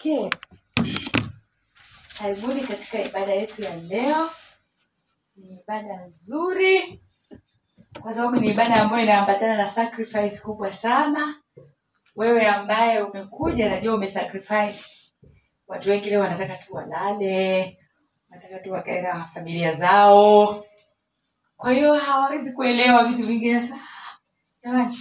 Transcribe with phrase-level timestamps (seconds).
[0.00, 0.30] Okay.
[2.18, 4.30] Karibuni katika ibada yetu ya leo.
[5.36, 7.00] Ni ibada nzuri
[8.02, 11.34] kwa sababu ni ibada ambayo inaambatana na sacrifice kubwa sana.
[12.16, 14.84] Wewe ambaye umekuja, najua umesacrifice.
[15.66, 17.78] Watu wengi leo wanataka tu walale,
[18.30, 20.64] wanataka tu wakae na familia zao,
[21.56, 23.62] kwa hiyo hawawezi kuelewa vitu vingine.
[24.64, 24.98] Jamani,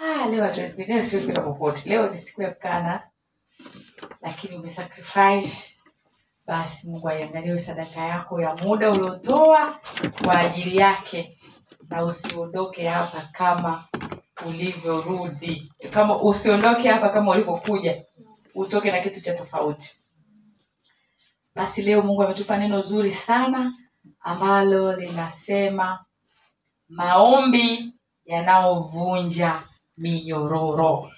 [0.00, 0.84] ah, leo hatuwezi
[1.24, 1.88] kwenda, popote.
[1.90, 3.10] Leo ni siku ya kukana
[4.26, 5.76] lakini umesacrifice
[6.46, 9.80] basi mungu aiangalie sadaka yako ya muda uliotoa
[10.24, 11.38] kwa ajili yake
[11.88, 13.84] na usiondoke hapa kama
[14.46, 15.72] ulivyorudi.
[15.90, 18.04] Kama usiondoke hapa kama ulivyokuja
[18.54, 19.94] utoke na kitu cha tofauti.
[21.54, 23.72] Basi leo mungu ametupa neno zuri sana
[24.20, 26.04] ambalo linasema
[26.88, 27.92] maombi
[28.24, 29.62] yanayovunja
[29.96, 31.10] minyororo.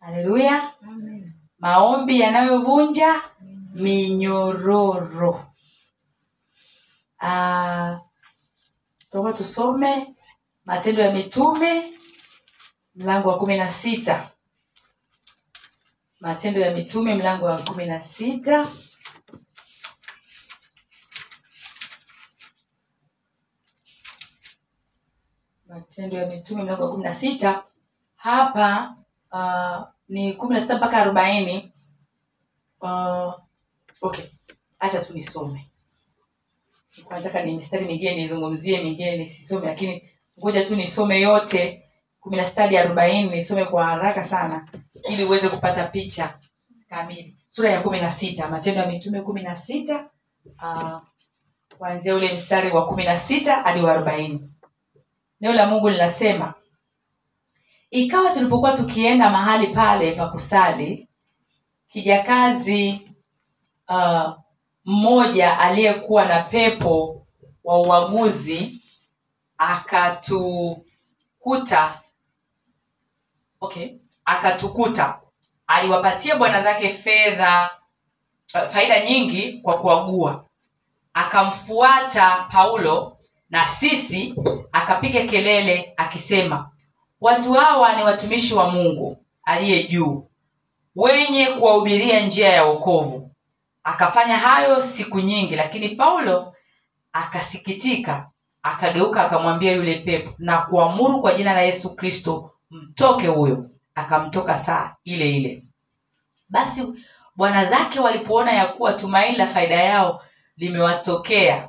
[0.00, 0.72] Haleluya
[1.64, 3.22] maombi yanayovunja
[3.74, 5.46] minyororo.
[7.20, 8.00] Ah,
[9.10, 10.14] tuomba tusome
[10.64, 11.98] matendo ya mitume
[12.94, 14.30] mlango wa kumi na sita.
[16.20, 18.68] Matendo ya mitume mlango wa kumi na sita.
[25.68, 27.64] Matendo ya mitume mlango wa kumi na sita.
[28.16, 28.96] Hapa
[29.32, 31.72] uh, ni kumi na sita mpaka arobaini.
[32.80, 33.32] Uh,
[34.00, 34.24] okay.
[34.78, 35.70] Acha tu nisome.
[37.10, 41.80] Nataka ni mistari mingine nizungumzie mingine nisisome lakini ngoja tu nisome yote.
[42.20, 44.68] kumi na sita hadi arobaini nisome kwa haraka sana
[45.10, 46.38] ili uweze kupata picha
[46.88, 47.36] kamili.
[47.46, 50.10] Sura ya kumi na sita matendo ya mitume kumi na sita
[50.62, 51.00] uh,
[51.78, 54.50] kuanzia ule mstari wa kumi na sita hadi wa arobaini.
[55.40, 56.54] Neno la mungu linasema
[57.94, 61.08] ikawa tulipokuwa tukienda mahali pale pa kusali
[61.88, 63.10] kijakazi
[63.88, 64.30] uh,
[64.84, 67.26] mmoja aliyekuwa na pepo
[67.64, 68.82] wa uaguzi
[69.58, 70.84] akatukuta.
[73.60, 73.88] Okay.
[74.24, 75.20] Akatukuta.
[75.66, 77.70] Aliwapatia bwana zake fedha
[78.54, 80.44] uh, faida nyingi kwa kuagua.
[81.14, 83.16] Akamfuata paulo
[83.50, 84.34] na sisi
[84.72, 86.70] akapiga kelele akisema
[87.24, 90.28] watu hawa ni watumishi wa mungu aliye juu
[90.96, 93.30] wenye kuwahubiria njia ya wokovu.
[93.84, 96.54] Akafanya hayo siku nyingi lakini paulo
[97.12, 98.30] akasikitika
[98.62, 103.70] akageuka akamwambia yule pepo na kuamuru kwa jina la yesu kristo mtoke huyo.
[103.94, 105.62] Akamtoka saa ile ile.
[106.48, 106.82] Basi
[107.36, 110.22] bwana zake walipoona ya kuwa tumaini la faida yao
[110.56, 111.68] limewatokea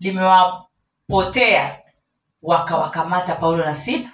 [0.00, 1.78] limewapotea
[2.42, 4.10] wakawakamata paulo na sila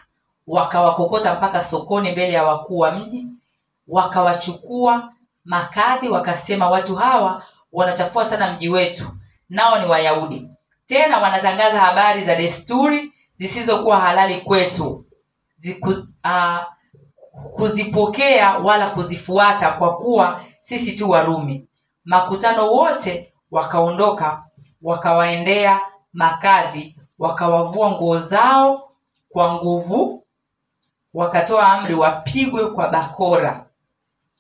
[0.51, 3.27] wakawakokota mpaka sokoni mbele ya wakuu wa mji
[3.89, 5.13] wakawachukua
[5.45, 9.05] makadhi wakasema watu hawa wanachafua sana mji wetu
[9.49, 10.49] nao ni wayahudi.
[10.87, 15.05] Tena wanatangaza habari za desturi zisizokuwa halali kwetu
[15.57, 15.91] Ziku,
[16.25, 16.59] uh,
[17.57, 21.69] kuzipokea wala kuzifuata kwa kuwa sisi tu warumi.
[22.05, 24.45] Makutano wote wakaondoka
[24.83, 25.81] wakawaendea
[26.13, 28.91] makadhi wakawavua nguo zao
[29.29, 30.25] kwa nguvu
[31.15, 33.67] wakatoa amri wapigwe kwa bakora.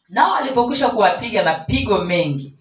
[0.08, 2.56] Nao walipokwisha kuwapiga mapigo mengi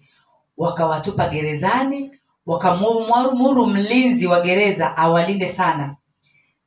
[0.56, 2.12] wakawatupa gerezani
[2.46, 5.96] wakamwamuru mlinzi wa gereza awalinde sana.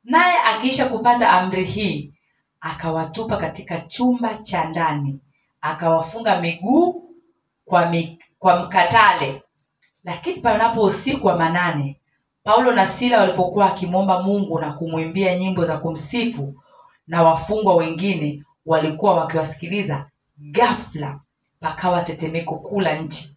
[0.04, 2.12] Naye akiisha kupata amri hii
[2.60, 5.20] akawatupa katika chumba cha ndani
[5.60, 7.10] akawafunga miguu
[7.64, 9.42] kwa, mi, kwa mkatale.
[10.04, 12.00] Lakini panapo usiku wa manane
[12.44, 16.54] paulo na sila walipokuwa akimwomba mungu na kumwimbia nyimbo za kumsifu
[17.06, 21.20] na wafungwa wengine walikuwa wakiwasikiliza ghafla
[21.60, 23.36] pakawa tetemeko kuu la nchi.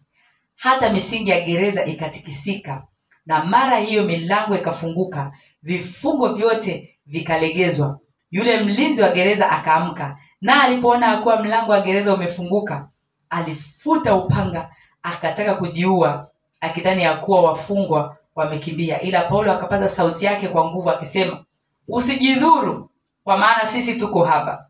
[0.56, 2.86] Hata misingi ya gereza ikatikisika
[3.26, 7.98] na mara hiyo milango ikafunguka vifungo vyote vikalegezwa.
[8.30, 12.88] Yule mlinzi wa gereza akaamka na alipoona akuwa mlango wa gereza umefunguka
[13.30, 14.70] alifuta upanga
[15.02, 16.30] akataka kujiua
[16.60, 19.00] akidhani ya kuwa wafungwa wamekimbia.
[19.00, 21.44] Ila paulo akapaza sauti yake kwa nguvu akisema
[21.88, 22.90] usijidhuru
[23.28, 24.66] kwa maana sisi tuko hapa.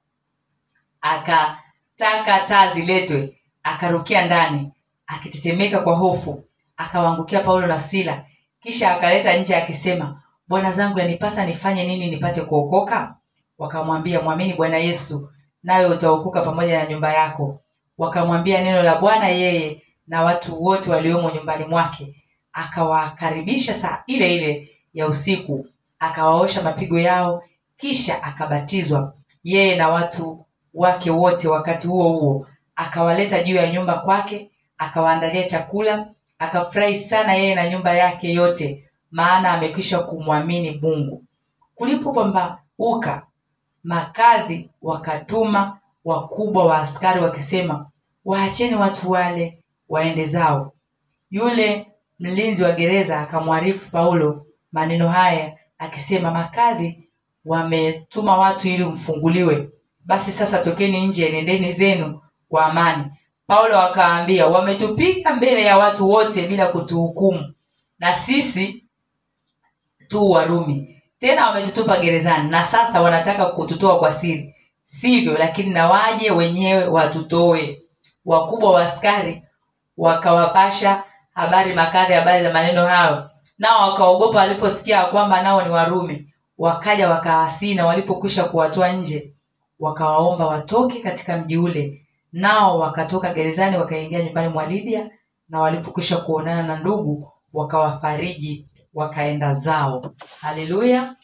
[1.01, 4.73] Akataka taa ziletwe akarukia ndani
[5.07, 6.45] akitetemeka kwa hofu
[6.77, 8.25] akawaangukia paulo na sila.
[8.61, 13.15] Kisha akaleta nje akisema bwana zangu yanipasa nifanye nini nipate kuokoka?
[13.59, 15.33] Wakamwambia mwamini bwana yesu
[15.63, 17.61] nawe utaokoka pamoja na nyumba yako.
[17.99, 22.25] Wakamwambia neno la bwana yeye na watu wote waliomo nyumbani mwake.
[22.53, 25.67] Akawakaribisha saa ile ile ya usiku
[25.99, 27.43] akawaosha mapigo yao
[27.79, 29.15] kisha akabatizwa
[29.45, 30.45] yeye na watu
[30.75, 32.47] wake wote wakati huo huo.
[32.77, 36.09] Akawaleta juu ya nyumba kwake akawaandalia chakula
[36.39, 41.25] akafurahi sana yeye na nyumba yake yote maana amekwisha kumwamini mungu.
[41.75, 43.27] Kulipopambauka
[43.85, 47.91] makadhi wakatuma wakubwa wa askari wakisema
[48.25, 50.73] waacheni watu wale waende zao.
[51.31, 51.87] Yule
[52.19, 57.08] mlinzi wa gereza akamwarifu paulo maneno haya akisema makadhi
[57.49, 59.69] wametuma watu ili mfunguliwe.
[60.05, 63.05] Basi sasa tokeni nje nendeni zenu kwa amani.
[63.47, 67.53] Paulo akawaambia wametupiga mbele ya watu wote bila kutuhukumu
[67.99, 68.85] na sisi
[70.09, 71.03] tu warumi.
[71.19, 74.55] Tena wametutupa gerezani na sasa wanataka kututoa kwa siri.
[74.85, 77.83] Sivyo lakini na waje wenyewe watutoe.
[78.25, 79.43] Wakubwa wa askari
[79.97, 81.03] wakawapasha
[81.35, 83.31] habari makadhi habari za maneno hayo.
[83.59, 86.28] Nao wakaogopa waliposikia kwamba nao ni warumi
[86.59, 89.35] wakaja wakawasii na walipokwisha kuwatoa nje
[89.81, 92.07] wakawaomba watoke katika mji ule.
[92.33, 95.11] Nao wakatoka gerezani wakaingia nyumbani mwa lidia
[95.49, 100.15] na walipokwisha kuonana na ndugu wakawafariji wakaenda zao.
[100.41, 101.17] Haleluya!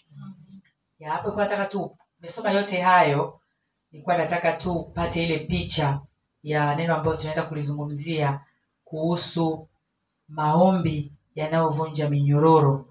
[0.98, 3.40] Ya hapo ilikuwa nataka tu mesoma yote hayo
[3.92, 6.00] nilikuwa nataka tu upate ile picha
[6.42, 8.40] ya neno ambayo tunaenda kulizungumzia
[8.84, 9.68] kuhusu
[10.28, 12.86] maombi yanayovunja minyororo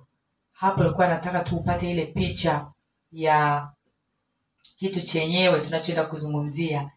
[0.63, 2.68] hapo nilikuwa nataka tu upate ile picha
[3.12, 3.68] ya
[4.77, 6.92] kitu chenyewe tunachoenda kuzungumzia.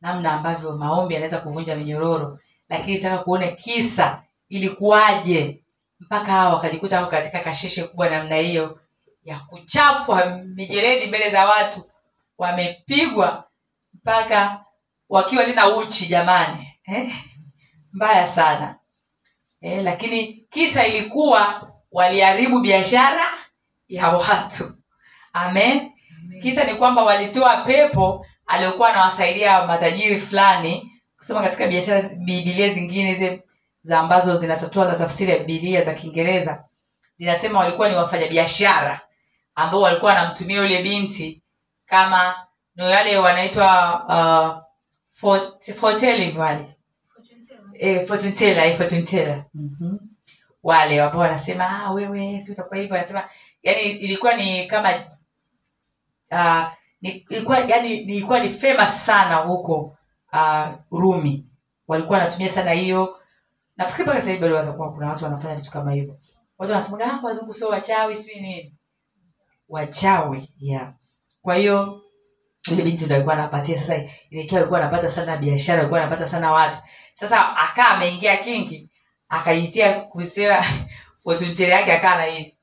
[0.00, 2.38] Namna ambavyo maombi yanaweza kuvunja minyororo.
[2.68, 5.62] Lakini nataka kuone kisa ilikuwaje.
[6.00, 8.80] Mpaka hawa wakajikuta wako katika kasheshe kubwa namna hiyo
[9.24, 11.90] ya kuchapwa mijeredi mbele za watu.
[12.38, 13.44] Wamepigwa
[13.94, 14.64] mpaka
[15.08, 16.74] wakiwa tena uchi jamani.
[16.84, 17.14] Eh?
[17.92, 18.78] mbaya sana.
[19.60, 23.24] Eh, lakini kisa ilikuwa waliharibu biashara
[23.88, 24.74] ya watu.
[25.32, 25.90] Amen.
[26.42, 33.42] Kisa ni kwamba walitoa pepo aliokuwa anawasaidia matajiri fulani kusoma katika biashara bibilia zingine hizi
[33.82, 36.64] za ambazo zinatatua za tafsiri ya bibilia za kiingereza
[37.16, 39.00] zinasema walikuwa ni wafanyabiashara
[39.54, 41.42] ambao walikuwa wanamtumia yule binti
[41.86, 42.34] kama
[42.76, 44.62] ni wale wanaitwa uh,
[45.22, 46.76] fort- foretelling wale.
[47.78, 49.44] Eh, fortune teller, eh, fortune teller.
[49.54, 49.96] Mhm.
[50.62, 52.94] Wale ambao wanasema ah, wewe si utakuwa hivyo.
[52.96, 53.24] Wanasema
[53.62, 54.94] yani ilikuwa ni kama
[56.30, 59.96] uh, ni, ilikuwa yani ilikuwa ni famous sana huko
[60.32, 61.46] uh, rumi.
[61.88, 63.16] Walikuwa wanatumia sana hiyo.
[63.76, 66.18] Nafikiri mpaka sasa bado kuwa kuna watu wanafanya vitu kama hivyo.
[66.58, 68.74] Watu wanasemaga wazungu sio wachawi sijui nini.
[69.68, 70.92] Wachawi yeah.
[71.42, 72.02] Kwa hiyo
[72.68, 76.78] yule binti ndo alikuwa anapatia sasa ilikiwa alikuwa anapata sana biashara alikuwa anapata sana watu.
[77.12, 78.89] Sasa akaa ameingia kingi
[79.30, 80.64] akajitia kusema
[81.22, 82.54] fotuntere yake akaa anai-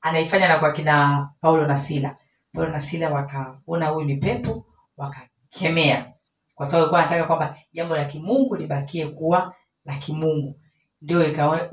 [0.00, 2.16] anaifanya na kwa kina paulo na sila.
[2.52, 4.66] Paulo na sila wakaona huyu ni pepo
[4.96, 6.12] wakakemea.
[6.54, 9.54] Kwa sababu alikuwa anataka kwamba jambo la kimungu libakie kuwa
[9.84, 10.60] la kimungu.
[11.02, 11.18] Ndio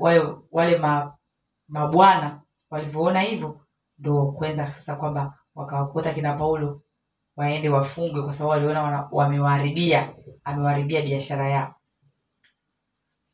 [0.00, 1.16] wale wale ma,
[1.68, 3.60] mabwana walivyoona hivyo
[3.98, 6.82] ndo kwenza sasa kwamba wakawakuta kina paulo
[7.36, 10.14] waende wafungwe kwa sababu waliona wamewaharibia
[10.44, 11.74] amewaharibia biashara yao.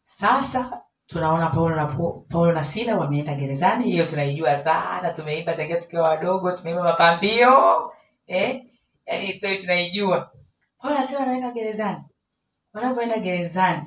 [0.05, 1.87] Sasa tunaona paulo na,
[2.29, 3.85] paulo na sila wameenda gerezani.
[3.85, 5.11] Hiyo tunaijua sana.
[5.11, 7.93] Tumeimba tangia tukiwa wadogo tumeimba mapambio.
[8.27, 8.63] Eh?
[9.07, 10.33] yaani histori tunaijua.
[10.79, 12.05] Paulo na sila wanaenda gerezani.
[12.73, 13.83] Wanavyoenda gerezani.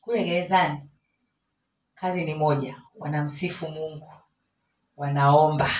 [0.00, 0.80] Kule gerezani
[1.94, 2.82] kazi ni moja.
[2.94, 4.12] Wanamsifu mungu.
[4.96, 5.70] Wanaomba.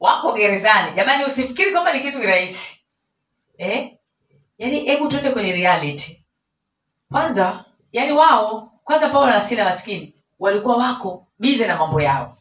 [0.00, 0.96] Wako gerezani.
[0.96, 2.80] Jamani usifikiri kwamba ni kitu kirahisi.
[3.58, 3.96] Eh?
[4.58, 6.26] yaani hebu tuende kwenye reality.
[7.12, 12.38] Kwanza yani wao kwanza paulo na sila maskini walikuwa wako bize na mambo yao.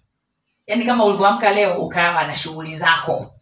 [0.68, 3.34] Yaani kama ulivyoamka leo ukawa na shughuli zako.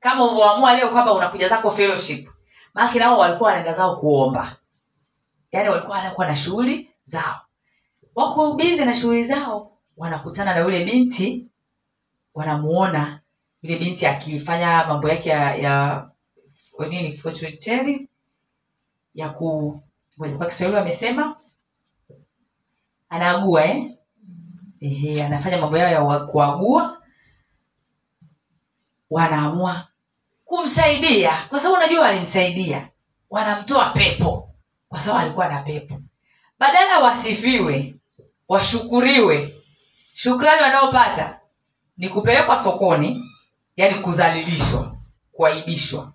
[0.00, 2.30] Kama ulivyoamua leo kwamba unakuja zako fellowship
[2.74, 4.56] maake nao walikuwa wanaenda zao kuomba.
[5.52, 7.40] Yaani walikuwa wanakuwa na shughuli zao.
[8.14, 11.46] Wako bize na shughuli zao wanakutana na yule binti
[12.34, 13.20] wanamuona.
[13.62, 16.06] Yule binti akifanya mambo yake ya, ya
[16.88, 18.08] nini
[19.14, 19.82] ya ku
[20.38, 21.36] kwa kiswahili wamesema
[23.10, 23.96] anaagua eh?
[24.80, 27.02] Ehe, anafanya mambo yao ya kuagua.
[29.10, 29.88] Wanaamua
[30.44, 31.32] kumsaidia.
[31.48, 32.88] Kwa sababu unajua walimsaidia.
[33.30, 34.54] Wanamtoa pepo.
[34.88, 36.00] Kwa sababu alikuwa na pepo.
[36.58, 37.94] Badala wasifiwe
[38.48, 39.54] washukuriwe.
[40.14, 41.40] Shukrani wanaopata
[41.96, 43.24] ni kupelekwa sokoni
[43.76, 44.96] yani kuzalilishwa
[45.32, 46.12] kuaibishwa.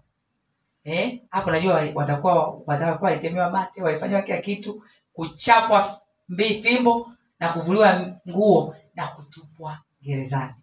[0.84, 1.22] Eh?
[1.30, 4.84] hapo najua watakuwa watakuwa walitemewa mate walifanywa kila kitu
[5.14, 10.54] kuchapwa mbii fimbo na kuvuliwa nguo na kutupwa gerezani.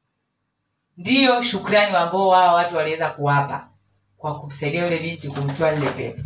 [0.96, 3.68] Ndiyo shukrani ambao wao watu waliweza kuwapa
[4.16, 6.22] kwa kumsaidia yule binti kumtoa lile pepo.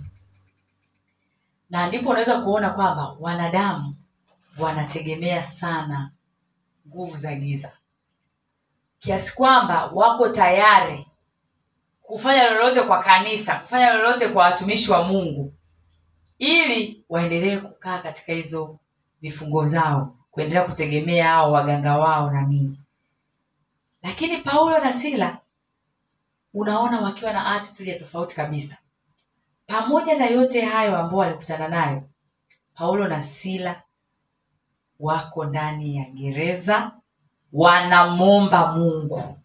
[1.70, 3.94] Na ndipo unaweza kuona kwamba wanadamu
[4.58, 6.10] wanategemea sana
[6.88, 7.72] nguvu za giza.
[8.98, 11.06] Kiasi kwamba wako tayari
[12.02, 15.54] kufanya lolote kwa kanisa kufanya lolote kwa watumishi wa mungu
[16.38, 18.78] ili waendelee kukaa katika hizo
[19.20, 22.80] vifungo zao kuendelea kutegemea hao waganga wao na nini.
[24.02, 25.38] Lakini paulo na sila
[26.54, 28.78] unaona wakiwa na attitude ya tofauti kabisa.
[29.66, 32.02] Pamoja na yote hayo ambao walikutana nayo
[32.74, 33.82] paulo na sila
[35.00, 36.92] wako ndani ya gereza
[37.52, 39.38] wanamwomba mungu.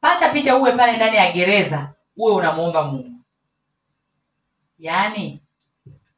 [0.00, 3.20] Pata picha uwe pale ndani ya gereza uwe unamwomba mungu.
[4.78, 5.42] Yaani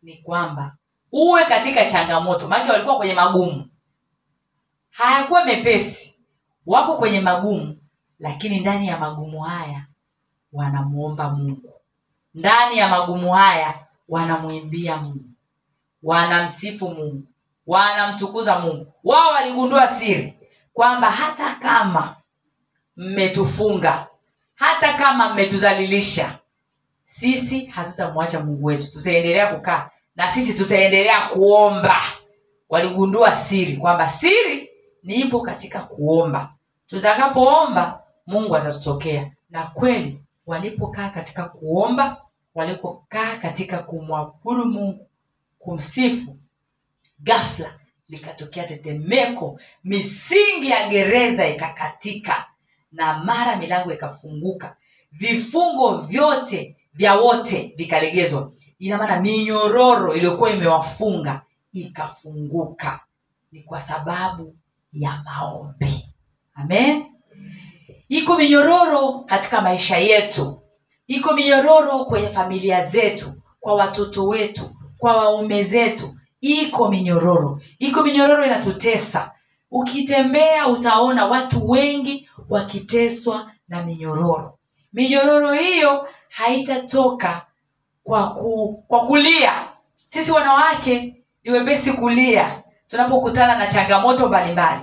[0.02, 0.77] ni kwamba
[1.12, 2.49] uwe katika changamoto.
[2.49, 3.69] Maake walikuwa kwenye magumu.
[4.91, 6.15] Hayakuwa mepesi.
[6.67, 7.79] Wako kwenye magumu.
[8.19, 9.87] Lakini ndani ya magumu haya
[10.53, 11.73] wanamuomba mungu.
[12.35, 13.75] Ndani ya magumu haya
[14.09, 15.25] wanamwimbia mungu.
[16.03, 17.23] Wanamsifu mungu.
[17.67, 18.93] Wanamtukuza mungu.
[19.05, 20.35] Wao waligundua siri
[20.73, 22.17] kwamba hata kama
[22.97, 24.07] mmetufunga
[24.55, 26.38] hata kama mmetuzalilisha
[27.05, 28.93] sisi hatutamwacha mungu wetu.
[28.93, 32.03] Tutaendelea kukaa na sisi tutaendelea kuomba.
[32.69, 34.71] Waligundua siri kwamba siri
[35.03, 36.55] ni ipo katika kuomba.
[36.87, 39.33] Tutakapoomba mungu atatutokea.
[39.51, 42.23] Na kweli walipokaa katika kuomba
[42.55, 45.07] walipokaa katika kumwabudu mungu
[45.59, 46.37] kumsifu
[47.19, 47.75] gafla
[48.09, 52.47] likatokea tetemeko misingi ya gereza ikakatika
[52.93, 54.77] na mara milango ikafunguka.
[55.13, 61.42] Vifungo vyote vya wote vikalegezwa ina maana minyororo iliyokuwa imewafunga
[61.73, 63.00] ikafunguka.
[63.52, 64.56] Ni kwa sababu
[64.92, 66.04] ya maombi.
[66.54, 67.04] Amen?
[68.08, 70.62] Iko minyororo katika maisha yetu.
[71.06, 76.14] Iko minyororo kwenye familia zetu kwa watoto wetu kwa waume zetu.
[76.40, 77.61] Iko minyororo.
[77.78, 79.32] Iko minyororo inatutesa.
[79.70, 84.58] Ukitembea utaona watu wengi wakiteswa na minyororo.
[84.92, 87.47] Minyororo hiyo haitatoka
[88.09, 89.53] kwa, ku, kwa kulia.
[89.95, 94.81] Sisi wanawake ni wepesi kulia tunapokutana na changamoto mbalimbali.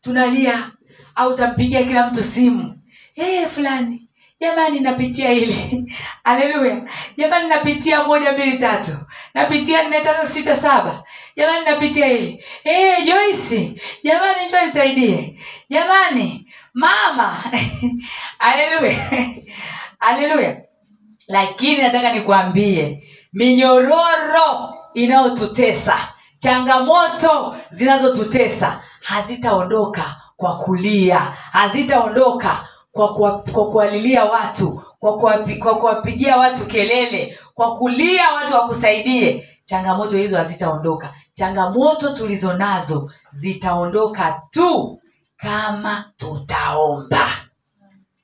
[0.00, 0.70] Tunalia
[1.14, 2.78] au tampigia kila mtu simu.
[3.14, 4.08] Hey, fulani
[4.40, 5.92] jamani napitia hili.
[6.24, 6.82] Haleluya.
[7.16, 8.92] Jamani napitia moja mbili tatu.
[9.34, 11.04] Napitia nne tano sita saba.
[11.36, 12.44] Jamani napitia hili.
[12.62, 15.38] Hey, joisi jamani njoo nisaidie.
[15.70, 17.44] Jamani mama.
[18.38, 19.10] Haleluya.
[19.98, 20.67] Haleluya
[21.28, 25.98] lakini nataka nikwambie minyororo inayotutesa
[26.38, 31.18] changamoto zinazotutesa hazitaondoka kwa kulia
[31.52, 38.54] hazitaondoka kwa kwa, kwa kuwalilia watu kwa kwa, kwa kuwapigia watu kelele kwa kulia watu
[38.54, 39.48] wakusaidie.
[39.64, 41.14] Changamoto hizo hazitaondoka.
[41.34, 45.00] Changamoto tulizo nazo zitaondoka tu
[45.36, 47.28] kama tutaomba.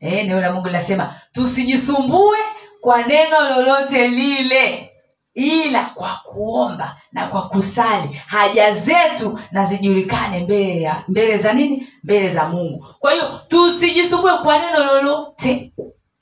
[0.00, 2.38] E, neno la mungu linasema tusijisumbue
[2.84, 4.90] kwa neno lolote lile
[5.34, 8.20] ila kwa kuomba na kwa kusali.
[8.26, 11.88] Haja zetu na zijulikane mbele ya mbele za nini?
[12.04, 12.86] Mbele za mungu.
[12.98, 15.72] Kwa hiyo tusijisumbue kwa neno lolote.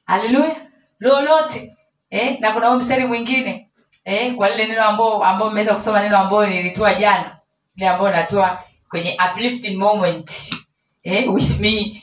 [0.04, 0.56] Haleluya.
[1.00, 1.76] Lolote.
[2.10, 3.68] Eh, na kuna mstari mwingine.
[4.04, 7.36] Eh, kwa lile neno ambao ambao mmeweza kusoma neno ambayo nilitoa jana
[7.76, 10.54] ile ambayo natoa kwenye uplifting moment.
[11.02, 12.02] Eh, with me.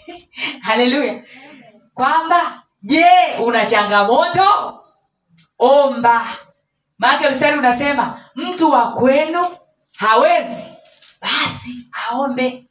[0.62, 1.24] Haleluya.
[1.94, 3.05] Kwamba je
[3.39, 4.43] una changamoto?
[5.59, 6.25] Omba.
[6.98, 9.45] Maake mstari unasema mtu wa kwenu
[9.98, 10.63] hawezi
[11.21, 11.71] basi
[12.09, 12.65] aombe.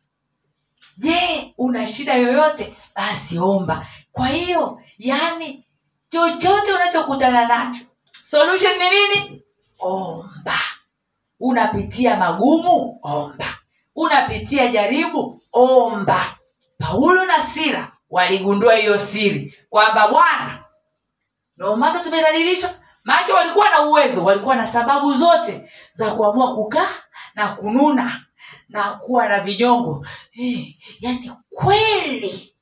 [0.97, 2.77] Je una shida yoyote?
[2.97, 3.87] Basi omba.
[4.13, 5.65] Kwa hiyo yani
[6.09, 7.85] chochote unachokutana nacho
[8.23, 9.43] solution ni nini?
[9.79, 10.59] Omba.
[11.41, 12.99] Unapitia magumu?
[13.03, 13.47] Omba.
[13.95, 15.43] Unapitia jaribu?
[15.53, 16.37] Omba.
[16.79, 20.65] Paulo na sila waligundua hiyo siri kwamba bwana
[21.57, 22.71] nomata tumedhalilishwa
[23.05, 26.89] maake walikuwa na uwezo walikuwa na sababu zote za kuamua kukaa
[27.35, 28.25] na kununa
[28.69, 30.07] na kuwa na vinyongo.
[30.31, 30.65] Hey,
[31.01, 32.55] yani kweli.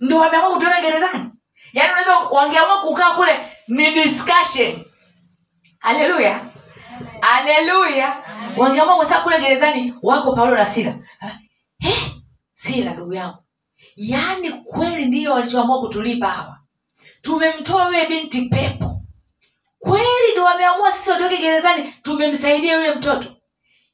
[0.00, 1.30] Ndio wameamua kutoka gerezani.
[1.72, 4.84] Yaani unaweza wangeamua kukaa kule ni discussion.
[5.78, 6.40] Haleluya
[7.20, 8.16] haleluya
[8.56, 10.94] wangeamua sababu kule gerezani wako paulo na sila.
[11.78, 11.94] Hey,
[12.54, 13.38] sila ndugu yangu
[13.96, 16.58] yaani kweli ndiyo walichoamua kutulipa hawa.
[17.22, 19.02] Tumemtoa yule binti pepo.
[19.78, 23.28] Kweli ndo wameamua sisi watoke gerezani tumemsaidia yule mtoto.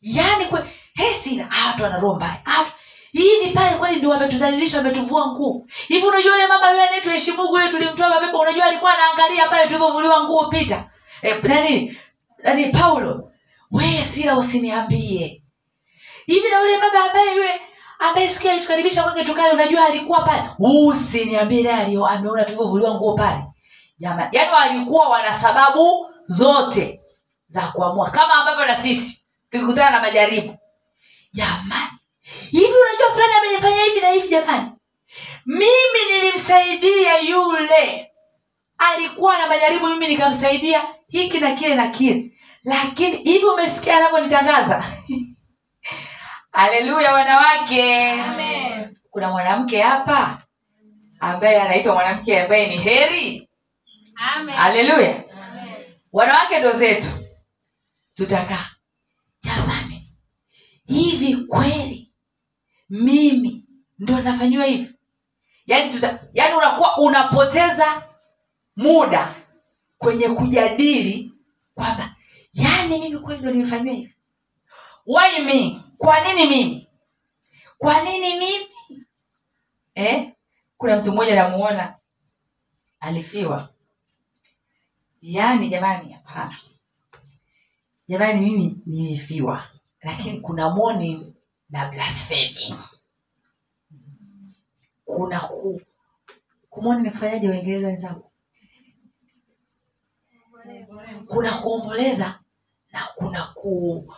[0.01, 2.43] Yaani kwe hesina watu wana roho mbaya.
[3.13, 5.67] Hivi pale kweli ndio wametuzalilisha wametuvua nguo?
[5.89, 10.49] Hivi unajua yule mama yule anayetuheshimu yule tulimtoa mapepo unajua alikuwa anaangalia pale tulivyovuliwa nguo
[10.49, 10.87] pita?
[11.23, 11.97] E, nani?
[12.43, 13.33] Nani paulo?
[13.71, 15.43] Wee sila usiniambie.
[16.27, 17.61] Hivi na yule baba ambaye yule
[18.03, 20.43] ambaye siku ile alitukaribisha kwake tukale unajua alikuwa pale.
[20.59, 23.45] Usiniambie naye alio ameona tulivyovuliwa nguo pale.
[23.99, 27.01] Jamani yaani walikuwa wana sababu zote
[27.49, 30.57] za kuamua kama ambavyo na sisi tukikutana na majaribu.
[31.33, 31.99] Jamani
[32.51, 34.71] hivi unajua fulani amenifanya hivi na hivi jamani?
[35.47, 38.11] Mimi nilimsaidia yule.
[38.79, 42.33] Alikuwa na majaribu mimi nikamsaidia hiki na kile na kile.
[42.65, 44.85] Lakini hivi umesikia anavyonitangaza
[46.53, 48.11] haleluya wanawake.
[48.13, 48.97] Amen.
[49.11, 50.43] kuna mwanamke hapa
[51.21, 53.49] ambaye anaitwa mwanamke ambaye ni heri.
[54.35, 54.55] Amen.
[54.57, 55.23] haleluya.
[56.13, 57.07] Wanawake ndo zetu.
[58.15, 58.71] Tutakaa.
[59.43, 60.13] Jamani
[60.87, 62.13] hivi kweli
[62.91, 63.65] mimi
[63.99, 64.95] ndo nafanyiwa hivi?
[65.67, 68.03] Yani, tuta, yaani unakuwa unapoteza
[68.77, 69.35] muda
[69.99, 71.33] kwenye kujadili
[71.75, 72.15] kwamba
[72.53, 74.15] yani mimi kweli ndo nimefanyiwa hivi?
[75.07, 76.89] Why me kwa nini mimi?
[77.79, 78.67] Kwa nini mimi?
[79.95, 80.33] Eh?
[80.77, 81.97] kuna mtu mmoja namuona.
[83.01, 83.69] Alifiwa.
[85.23, 86.59] Yaani jamani hapana.
[88.09, 89.69] Jamani mimi nilifiwa
[90.01, 91.35] lakini kuna mourning
[91.71, 92.79] na blasphemy.
[95.05, 95.81] Kuna ku
[96.71, 98.31] kumoni nifanyaje waingereza wenzangu?
[101.29, 102.41] Kuna kuomboleza
[102.93, 104.15] na kuna ku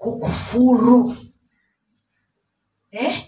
[0.00, 1.16] kukufuru.
[2.90, 3.26] Eh?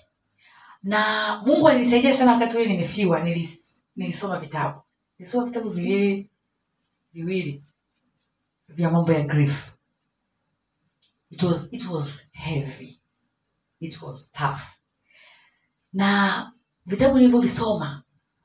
[0.83, 3.21] na mungu alinisaidia sana wakati ule nimefiwa.
[3.21, 4.81] Nilis, nilisoma vitabu.
[5.19, 6.31] Nilisoma vitabu viwili
[7.13, 7.65] viwili
[8.69, 9.73] vya mambo ya grief.
[11.31, 13.01] It was, it was heavy.
[13.81, 14.61] It was tough.
[15.93, 16.53] Na
[16.87, 18.03] vitabu nilivyovisoma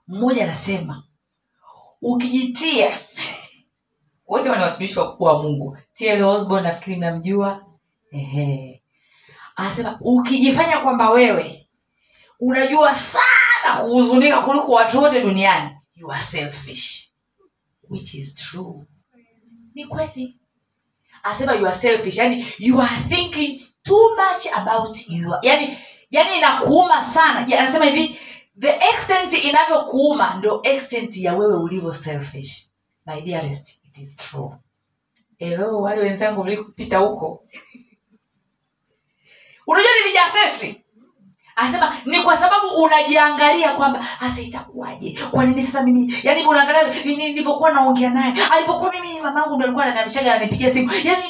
[0.08, 1.04] mmoja anasema
[2.02, 3.00] ukijitia
[4.28, 5.78] wote wana watumishi wakuu wa mungu.
[5.94, 7.67] Tl osborn nafikiri mnamjua
[9.56, 11.68] Anasema ukijifanya kwamba wewe
[12.40, 17.12] unajua sana kuhuzunika kuliko watu wote duniani you are selfish.
[17.90, 18.86] Which is true.
[19.76, 20.38] Ni kweli.
[21.24, 22.18] Anasema you are selfish.
[22.18, 25.34] Yani you are thinking too much about you.
[25.42, 25.78] Yani
[26.12, 27.40] yani inakuuma sana.
[27.40, 28.20] Anasema hivi
[28.60, 32.68] the extent inavyokuuma ndo extent ya wewe ulivyo selfish.
[33.06, 34.52] My dearest it is true.
[35.38, 37.44] Hello wale wenzangu mlikupita huko
[39.68, 40.82] unajua nilijasesi
[41.56, 45.20] anasema ni kwa sababu unajiangalia kwamba hasa itakuwaje?
[45.32, 49.64] Kwa nini sasa mimi yani unaangalia ni- ni- nilivyokuwa naongea naye alipokuwa mimi mamangu ndo
[49.66, 51.24] alikuwa ananiamishaga ananipigia simu yani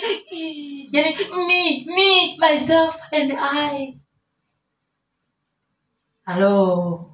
[0.91, 3.97] yani me me myself and i.
[6.25, 7.11] Halo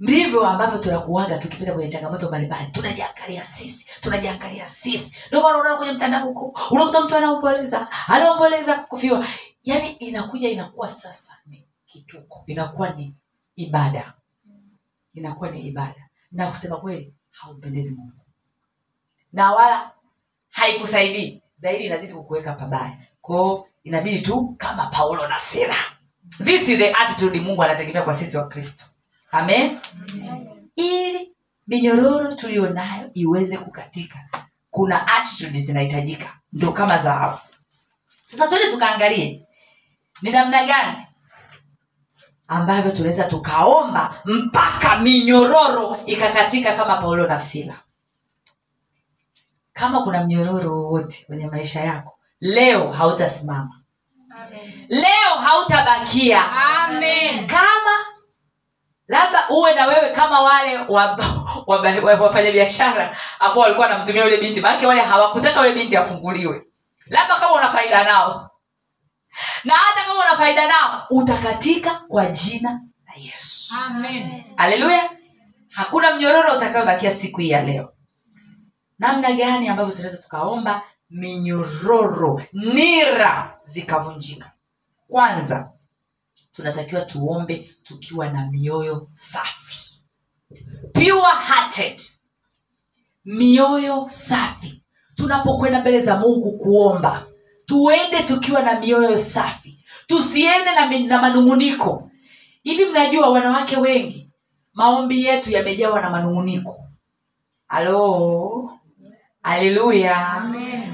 [0.00, 2.66] ndivyo ambavyo tunakuaga tukipita kwenye changamoto mbalimbali.
[2.72, 5.16] Tunajiangalia sisi tunajiangalia sisi.
[5.28, 9.26] Ndio maana unaona kwenye mtandao huko unakuta mtu anaomboleza anaomboleza kufiwa
[9.64, 12.44] yaani inakuja inakuwa sasa ni kituko.
[12.46, 13.14] Inakuwa ni
[13.56, 14.12] ibada.
[15.14, 16.08] Inakuwa ni ibada.
[16.32, 18.12] Na kusema kweli haumpendezi mungu.
[19.32, 19.90] Na wala
[20.50, 21.42] haikusaidii.
[21.56, 22.98] Zaidi inazidi kukuweka pabaya.
[23.20, 25.74] Kwao inabidi tu kama paulo na sila.
[26.44, 28.84] This is the attitude mungu anategemea kwa sisi wa kristo
[29.34, 29.78] amen?
[30.76, 31.34] Ili
[31.66, 34.18] minyororo tuliyo nayo iweze kukatika
[34.70, 37.38] kuna attitude zinahitajika ndo kama za
[38.24, 39.46] sasa twende tukaangalie
[40.22, 40.96] ni namna gani
[42.48, 47.74] ambavyo tunaweza tukaomba mpaka minyororo ikakatika kama paulo na sila.
[49.72, 53.80] Kama kuna mnyororo wowote kwenye maisha yako leo hautasimama.
[54.88, 56.52] Leo hautabakia.
[56.52, 57.46] Amen.
[57.46, 58.13] kama
[59.08, 64.36] labda uwe na wewe kama wale wafanyabiashara wa, wa, wa, wafanyabiashara ambao walikuwa wanamtumia yule
[64.36, 66.62] binti maanake wale hawakutaka yule binti afunguliwe.
[67.06, 68.50] Labda kama una faida nao.
[69.64, 72.70] Na hata kama una faida nao utakatika kwa jina
[73.06, 73.74] la yesu.
[73.86, 75.10] Aleluya haleluya.
[75.74, 77.92] Hakuna mnyororo utakayobakia siku hii ya leo.
[78.98, 84.52] Namna gani ambavyo tunaweza tukaomba minyororo nira zikavunjika?
[85.08, 85.70] Kwanza
[86.56, 90.00] tunatakiwa tuombe tukiwa na mioyo safi.
[90.92, 92.00] Pure hearted.
[93.24, 94.82] Mioyo safi.
[95.14, 97.26] Tunapokwenda mbele za mungu kuomba
[97.66, 99.84] tuende tukiwa na mioyo safi.
[100.06, 102.10] Tusiende na, na manunguniko.
[102.62, 104.30] Hivi mnajua wanawake wengi
[104.72, 106.80] maombi yetu yamejawa na manunguniko.
[107.66, 108.70] Halo?
[109.42, 110.44] Haleluya.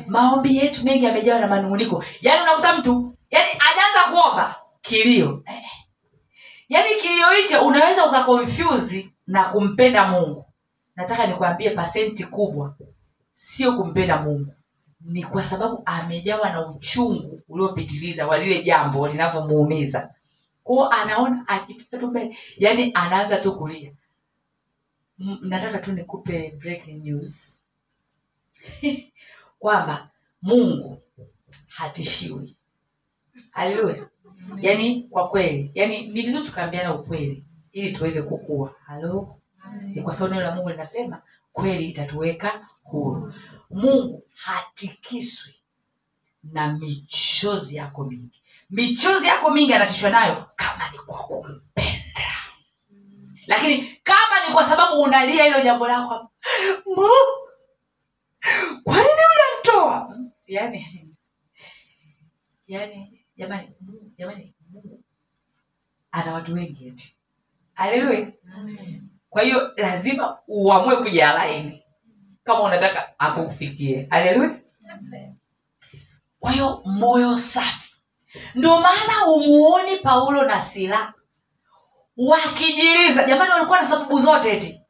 [0.06, 2.04] Maombi yetu mengi yamejawa na manunguniko.
[2.22, 4.56] Yaani unakuta mtu yaani ajaanza kuomba
[4.90, 5.42] kilio.
[5.46, 5.62] Eh.
[6.68, 10.44] yaani kilio hicho unaweza ukakonfyuzi na kumpenda mungu.
[10.96, 12.76] Nataka nikwambie pasenti kubwa
[13.32, 14.54] sio kumpenda mungu.
[15.00, 20.14] Ni kwa sababu amejawa na uchungu uliopitiliza wa lile jambo linavyomuumiza.
[20.64, 23.92] Kwao anaona akifika tu mbele yaani anaanza tu kulia.
[25.20, 27.60] M- nataka tu nikupe breaking news.
[29.58, 30.10] Kwamba
[30.42, 31.02] mungu
[31.66, 32.56] hatishiwi.
[33.50, 34.08] Haleluya
[34.58, 38.74] yaani kwa kweli yaani ni vizuri tukaambiana ukweli ili tuweze kukua.
[38.86, 39.36] Halo?
[39.82, 43.34] Ni kwa sababu neno la mungu linasema kweli itatuweka huru.
[43.70, 45.54] Mungu hatikiswi
[46.44, 48.42] na michozi yako mingi.
[48.70, 52.24] Michozi yako mingi anatishwa nayo kama ni kwa kumpenda.
[53.46, 56.30] Lakini kama ni kwa sababu unalia hilo jambo lako
[56.86, 57.48] Mungu,
[58.84, 60.16] kwa nini uyamtoa?
[60.46, 60.86] yani
[62.66, 63.68] yani jamani
[64.18, 64.54] jamani
[66.12, 67.16] ana watu wengi eti.
[67.74, 68.32] Haleluya
[69.30, 71.82] kwa hiyo lazima uamue kujalaini
[72.44, 74.58] kama unataka akufikie haleluya
[76.40, 77.94] kwa hiyo moyo safi.
[78.54, 81.14] Ndio maana umuoni paulo na sila
[82.16, 83.24] wakijiliza.
[83.24, 84.80] Jamani walikuwa na sababu zote eti.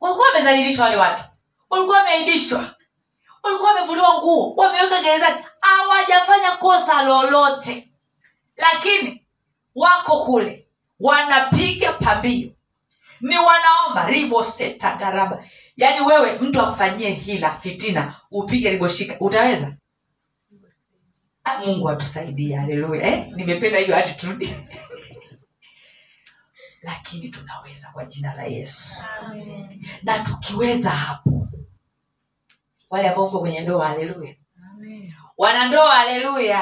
[0.00, 1.22] Walikuwa wamezalilishwa wale watu.
[1.70, 2.74] Walikuwa wameaibishwa
[3.42, 5.44] walikuwa wamevuliwa nguo wameweka gerezani.
[5.60, 7.88] Hawajafanya kosa lolote.
[8.56, 9.24] Lakini
[9.74, 10.66] wako kule
[11.00, 12.50] wanapiga pambio.
[13.20, 15.44] Ni wanaomba ribosetagaraba
[15.76, 19.76] yaani wewe mtu akufanyie hila fitina upige riboshika utaweza?
[21.44, 23.06] Ah, mungu atusaidie haleluya.
[23.06, 23.32] Eh?
[23.36, 24.56] nimependa hiyo attitude.
[26.82, 29.02] Lakini tunaweza kwa jina la yesu.
[30.02, 31.41] Na tukiweza hapo
[32.92, 34.34] wale ambao uko kwenye ndoa haleluya.
[35.38, 36.58] Wanandoa haleluya.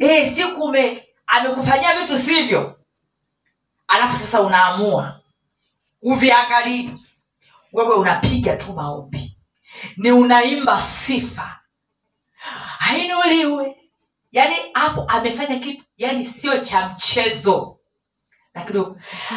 [0.00, 2.80] E, siku ume amekufanyia vitu sivyo?
[3.88, 5.20] Alafu sasa unaamua.
[6.02, 6.90] Uviangalii.
[7.72, 9.36] Wewe unapiga tu maombi.
[9.96, 11.60] Ni unaimba sifa.
[12.78, 13.76] Hainuliwe.
[14.32, 17.76] Yaani hapo amefanya kitu yaani sio cha mchezo
[18.54, 18.84] lakini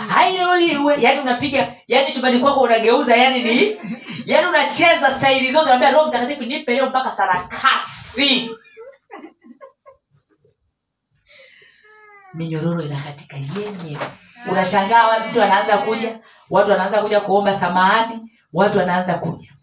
[0.07, 3.77] hainuliwe yani unapiga yani chumbani kwako unageuza yani ni
[4.25, 8.51] yani unacheza staili zote naambia roho mtakatifu nipe leo mpaka sarakasi.
[12.33, 13.99] Minyororo inakatika yenyewe
[14.51, 15.39] unashangaa wa- mtu
[15.85, 19.53] kuja watu wanaanza kuja kuomba samahani watu wanaanza kuja.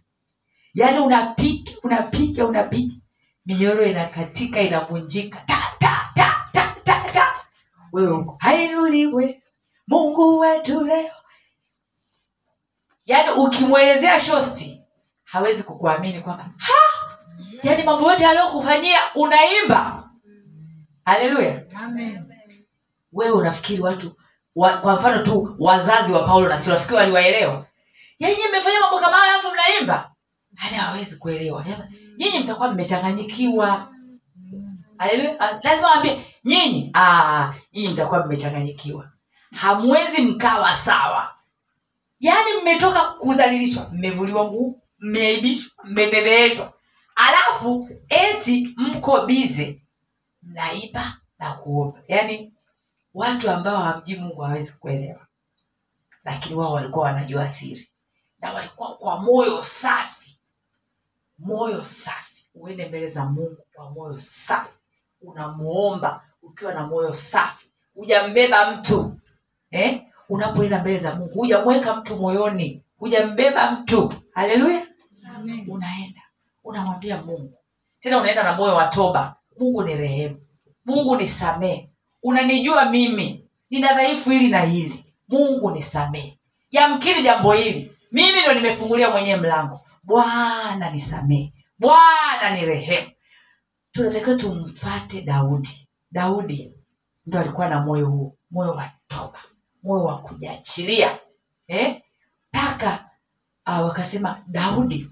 [0.74, 2.94] Yaani unapiga unapiga unapiga
[3.46, 5.38] minyororo inakatika inavunjika.
[5.46, 7.34] Ta, ta, ta, ta, ta, ta.
[7.92, 9.39] wewe huko hainuliwe
[9.90, 11.11] mungu wetu leo.
[13.07, 14.83] Yaani ukimwelezea shosti
[15.24, 16.74] hawezi kukuamini kwamba ha!
[17.62, 20.11] Yaani mambo yote aliyokufanyia unaimba.
[21.05, 21.62] Haleluya.
[23.12, 24.16] Wewe unafikiri watu
[24.57, 27.66] wa, kwa mfano tu wazazi wa paulo na sila unafikiri waliwaelewa?
[28.18, 30.12] Yenye mmefanya mambo kama hayo alafu mnaimba?
[30.57, 31.64] Hali hawezi kuelewa.
[32.18, 33.92] Nyinyi mtakuwa mmechanganyikiwa.
[34.98, 35.40] Haleluya.
[35.40, 39.11] Ah, lazima waambie nyinyi ah, nyinyi mtakuwa mmechanganyikiwa
[39.56, 41.34] hamwezi mkawa sawa.
[42.20, 46.72] Yaani mmetoka kudhalilishwa mmevuliwa nguo mmeaibishwa mmebebeshwa
[47.14, 49.82] alafu eti mko bize
[50.42, 52.02] mnaiba na kuomba.
[52.08, 52.52] Yaani
[53.14, 55.26] watu ambao hawamjui mungu hawawezi kuelewa.
[56.24, 57.90] Lakini wao walikuwa wanajua siri.
[58.38, 60.38] Na walikuwa kwa moyo safi.
[61.38, 62.46] Moyo safi.
[62.54, 64.78] Uende mbele za mungu kwa moyo safi.
[65.20, 67.66] Unamuomba ukiwa na moyo safi.
[67.94, 69.19] Hujambeba mtu
[69.70, 70.02] eh?
[70.28, 74.12] unapoenda mbele za mungu hujamweka mtu moyoni hujambeba mtu.
[74.35, 74.87] Haleluya.
[75.68, 76.20] Unaenda
[76.64, 77.54] unamwambia mungu.
[78.00, 79.37] Tena unaenda na moyo wa toba.
[79.59, 80.37] Mungu ni rehemu.
[80.85, 81.88] Mungu ni samee
[82.22, 83.44] unanijua mimi.
[83.70, 85.04] Nina dhaifu hili na hili.
[85.28, 86.38] Mungu ni samee
[86.70, 87.92] yamkini jambo hili.
[88.12, 89.80] Mimi ndo nimefungulia mwenyewe mlango.
[90.02, 93.11] Bwana ni samee bwana ni rehemu.
[93.92, 95.88] Tunatakiwa tumfate daudi.
[96.12, 96.72] Daudi
[97.26, 98.37] ndo alikuwa na moyo huo.
[98.50, 99.29] Moyo wa toba
[99.82, 101.18] moyo wa kujiachilia
[101.68, 102.02] eh?
[102.52, 103.10] mpaka
[103.66, 105.10] uh, wakasema daudi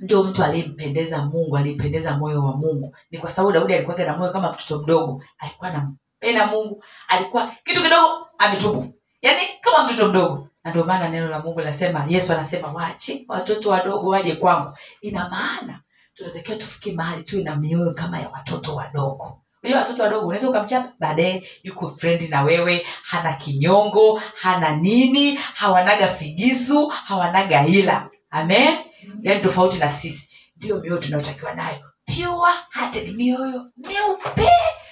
[0.00, 2.96] ndio mtu aliyempendeza mungu aliyependeza moyo wa mungu.
[3.10, 7.82] Ni kwa sababu daudi alikuwaga na moyo kama mtoto mdogo alikuwa anampenda mungu alikuwa kitu
[7.82, 8.94] kidogo ametubu.
[9.22, 10.48] Yaani kama mtoto mdogo.
[10.64, 14.76] Na ndio maana neno la mungu linasema yesu anasema wache watoto wadogo waje kwangu.
[15.00, 15.80] Ina maana
[16.14, 20.92] tunatakiwa tufike mahali tuwe na mioyo kama ya watoto wadogo unajua watoto wadogo unaweza ukamchapa
[20.98, 28.08] baadaye yuko frendi na wewe hana kinyongo hana nini hawanaga figisu hawanaga hila.
[28.30, 28.78] Amen?
[29.22, 30.28] Yaani tofauti na sisi.
[30.56, 31.78] Ndiyo mioyo tunayotakiwa nayo.
[32.06, 33.66] Pure hearted mioyo.
[33.76, 34.50] Meupe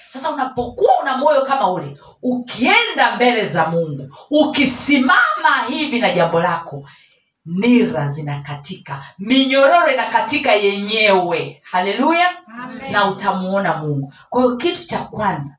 [0.09, 6.89] sasa unapokuwa una moyo kama ule ukienda mbele za mungu ukisimama hivi na jambo lako
[7.57, 9.03] nira zinakatika.
[9.19, 11.61] Minyororo inakatika yenyewe.
[11.71, 12.29] Haleluya.
[12.91, 14.13] Na utamuona mungu.
[14.29, 15.55] Kwa hiyo kitu cha kwanza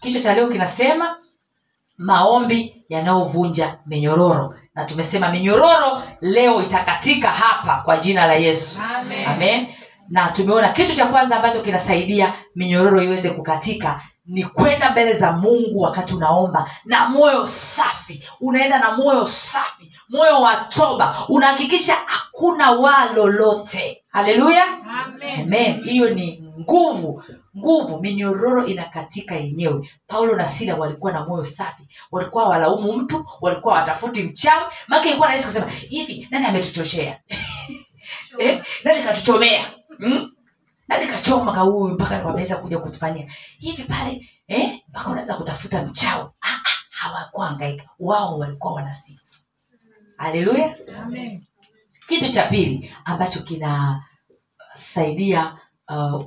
[0.00, 1.16] kichwa cha leo kinasema
[1.98, 4.54] maombi yanayovunja minyororo.
[4.74, 8.78] Na tumesema minyororo leo itakatika hapa kwa jina la yesu.
[8.96, 9.28] Amen.
[9.28, 9.66] amen.
[10.08, 15.80] Na tumeona kitu cha kwanza ambacho kinasaidia minyororo iweze kukatika ni kwenda mbele za mungu
[15.80, 18.24] wakati unaomba na moyo safi.
[18.40, 24.64] Unaenda na moyo safi moyo wa toba unahakikisha hakuna waa lolote haleluya.
[25.38, 25.82] Amen.
[25.84, 27.22] hiyo ni nguvu.
[27.56, 29.90] Nguvu minyororo inakatika yenyewe.
[30.06, 31.82] Paulo na sila walikuwa na moyo safi.
[32.10, 34.64] Walikuwa walaumu mtu walikuwa watafuti mchawi.
[34.88, 37.18] Maake ilikuwa rahisi kusema hivi nani ametuchoshea?
[38.38, 38.62] Eh?
[38.84, 39.64] nani katuchomea?
[39.98, 40.30] Hmm?
[40.88, 43.26] nani kachoma kahuyu mpaka wameweza kuja kutufanyia?
[43.58, 44.78] Hivi pale eh?
[44.88, 46.24] mpaka unaweza kutafuta mchawi?
[46.40, 46.58] Ah, ah,
[46.90, 49.31] hawakuangaika wao walikuwa wanasifu
[50.22, 50.76] haleluya
[52.08, 55.56] kitu cha pili ambacho kinasaidia
[55.88, 56.24] uh,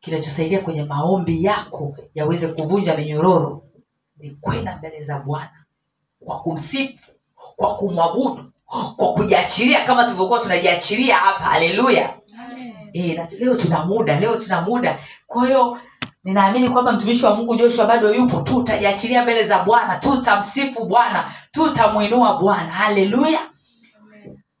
[0.00, 3.64] kinachosaidia kwenye maombi yako yaweze kuvunja minyororo
[4.18, 5.64] ni kwenda mbele za bwana
[6.24, 7.12] kwa kumsifu
[7.56, 8.52] kwa kumwabudu
[8.96, 11.44] kwa kujiachilia kama tulivyokuwa tunajiachilia hapa.
[11.44, 12.18] Haleluya
[12.92, 14.98] e, na leo tuna muda leo tuna muda.
[15.26, 15.78] Kwa hiyo
[16.24, 18.40] ninaamini kwamba mtumishi wa mungu joshua bado yupo.
[18.40, 19.96] Tutajiachilia mbele za bwana.
[19.96, 21.32] Tutamsifu bwana.
[21.52, 22.72] Tutamwinua bwana.
[22.72, 23.40] Haleluya.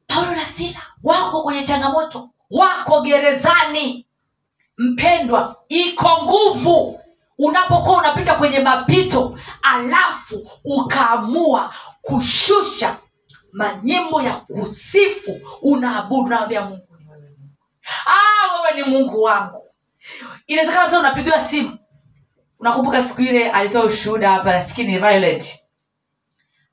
[0.06, 2.30] Paulo na sila wako kwenye changamoto.
[2.50, 4.06] Wako gerezani.
[4.78, 7.00] Mpendwa iko nguvu.
[7.38, 12.96] Unapokuwa unapita kwenye mapito alafu ukaamua kushusha
[13.52, 16.88] manyimbo ya kusifu unaabudu naambia mungu.
[18.06, 19.63] Ah, wewe ni mungu wangu
[20.46, 21.78] inawezekana sasa unapigiwa simu.
[22.58, 25.60] Unakumbuka siku ile alitoa ushuhuda hapa nafikiri ni violet.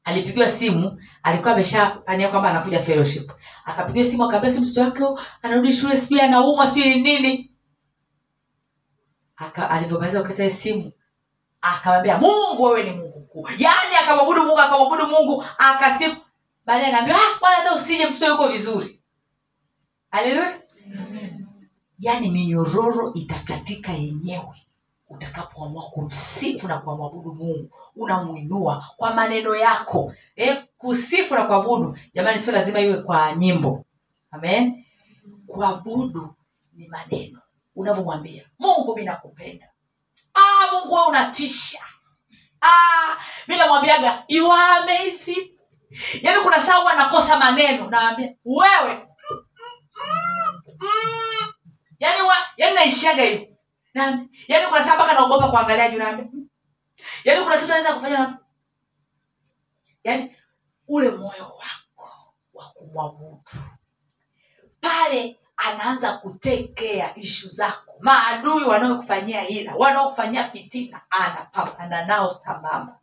[0.03, 3.31] Alipigiwa simu alikuwa ameshapania kwamba anakuja fellowship.
[3.65, 7.51] Akapigiwa simu akaambia si mtoto wake anarudi shule sijui anaumwa sijui nini.
[9.69, 10.91] Alivyomaliza kukata simu
[11.61, 13.47] akamwambia mungu wewe ni mungu mkuu.
[13.57, 16.17] Yaani akamwabudu mungu akamwabudu mungu akasimu
[16.65, 19.01] baadaye anaambia ah, bwana hata usije mtoto yuko vizuri.
[20.11, 20.61] Haleluya
[22.01, 24.67] yaani minyororo itakatika yenyewe.
[25.09, 30.13] Utakapoamua kumsifu na kuamwabudu mungu unamwinua kwa maneno yako.
[30.35, 33.85] E, kusifu na kuabudu jamani sio lazima iwe kwa nyimbo.
[34.31, 34.85] Amen?
[35.47, 36.35] Kuabudu
[36.73, 37.39] ni maneno.
[37.75, 39.67] Unavyomwambia mungu mi nakupenda.
[40.33, 41.79] Ah, mungu we unatisha.
[42.61, 44.81] Ah, mi namwambiaga you are
[46.21, 49.07] yaani kuna saa huwa nakosa maneno nawambia wewe
[52.01, 53.45] yaani wa, yaani naishiaga hivo
[53.93, 56.25] Naambia- yaani kuna saa mpaka naogopa kuangalia juu naambia.
[57.23, 58.37] Yaani kuna kitu anaweza kufanya na
[60.03, 60.35] yaani
[60.87, 63.41] ule moyo wako wa kumwabudu.
[64.81, 67.93] Pale anaanza kutekea ishu zako.
[67.99, 72.99] Maadui wanaokufanyia hila wanaokufanyia fitina anapambana nao sambamba.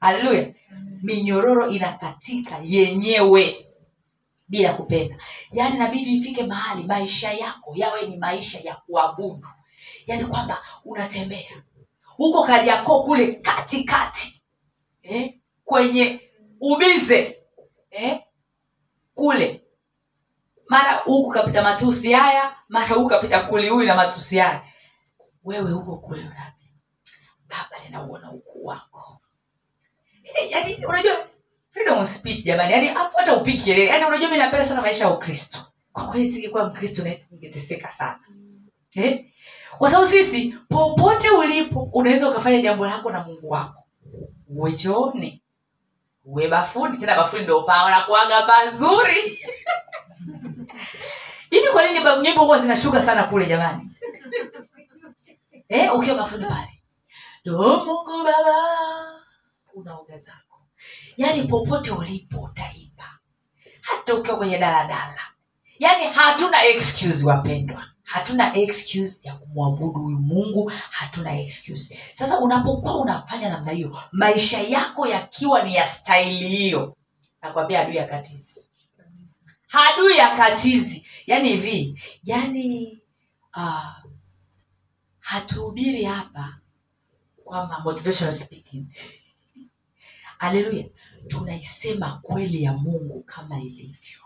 [0.00, 0.54] Haleluya.
[1.02, 3.66] Minyororo inakatika yenyewe
[4.50, 5.16] bila kupenda.
[5.52, 9.48] Yaani nabidi ifike mahali maisha yako yawe ni maisha ya kuabudu.
[10.06, 11.62] Yaani kwamba unatembea.
[12.02, 14.42] Huko kariakoo kule katikati
[15.02, 15.34] eh?
[15.64, 16.20] kwenye
[16.60, 17.36] ubize
[17.90, 18.20] eh?
[19.14, 19.64] kule.
[20.68, 24.64] Mara huku kapita matusi haya mara huku kapita kuli huyu na matusi haya.
[25.44, 26.70] Wewe huko kule unaambia
[27.48, 29.20] baba ninauona ukuu wako.
[30.24, 31.26] Eh, yaani unajua
[31.70, 32.72] freedom speech jamani.
[32.72, 33.86] Yani afu hata upiki kelele.
[33.90, 35.58] Yani unajua mi napenda sana maisha ya ukristo.
[35.92, 38.20] Kwa kweli singekuwa mkristo nahisi ningeteseka sana.
[38.94, 39.24] Eh?
[39.78, 43.84] kwa sababu sisi popote ulipo unaweza ukafanya jambo lako na mungu wako.
[44.48, 45.42] Uwe chooni.
[46.24, 46.98] Uwe bafuni.
[46.98, 49.22] Tena bafuni ndo pao nakuaga pazuri.
[51.50, 53.90] Hivi kwa nini nyimbo huwa zinashuka sana kule jamani?
[55.68, 56.82] Eh, ukiwa bafuni pale.
[57.44, 58.54] Ndo mungu baba
[59.74, 60.39] unaoga zako
[61.16, 63.18] yaani popote ulipo utaimba
[63.80, 65.20] hata ukiwa kwenye daladala.
[65.78, 67.84] Yaani hatuna excuse wapendwa.
[68.02, 70.72] Hatuna excuse ya kumwabudu huyu mungu.
[70.90, 71.98] Hatuna excuse.
[72.14, 76.96] Sasa unapokuwa unafanya namna hiyo maisha yako yakiwa ni ya staili hiyo.
[77.42, 78.70] Nakwambia adui ya katizi
[79.72, 82.00] adui ya katizi yaani hivi.
[82.24, 82.98] Yaani
[83.56, 84.04] uh,
[85.18, 86.58] hatuhubiri hapa
[87.44, 88.86] kwamba motivational speaking.
[90.38, 90.84] Haleluya
[91.30, 94.18] tunaisema kweli ya mungu kama ilivyo.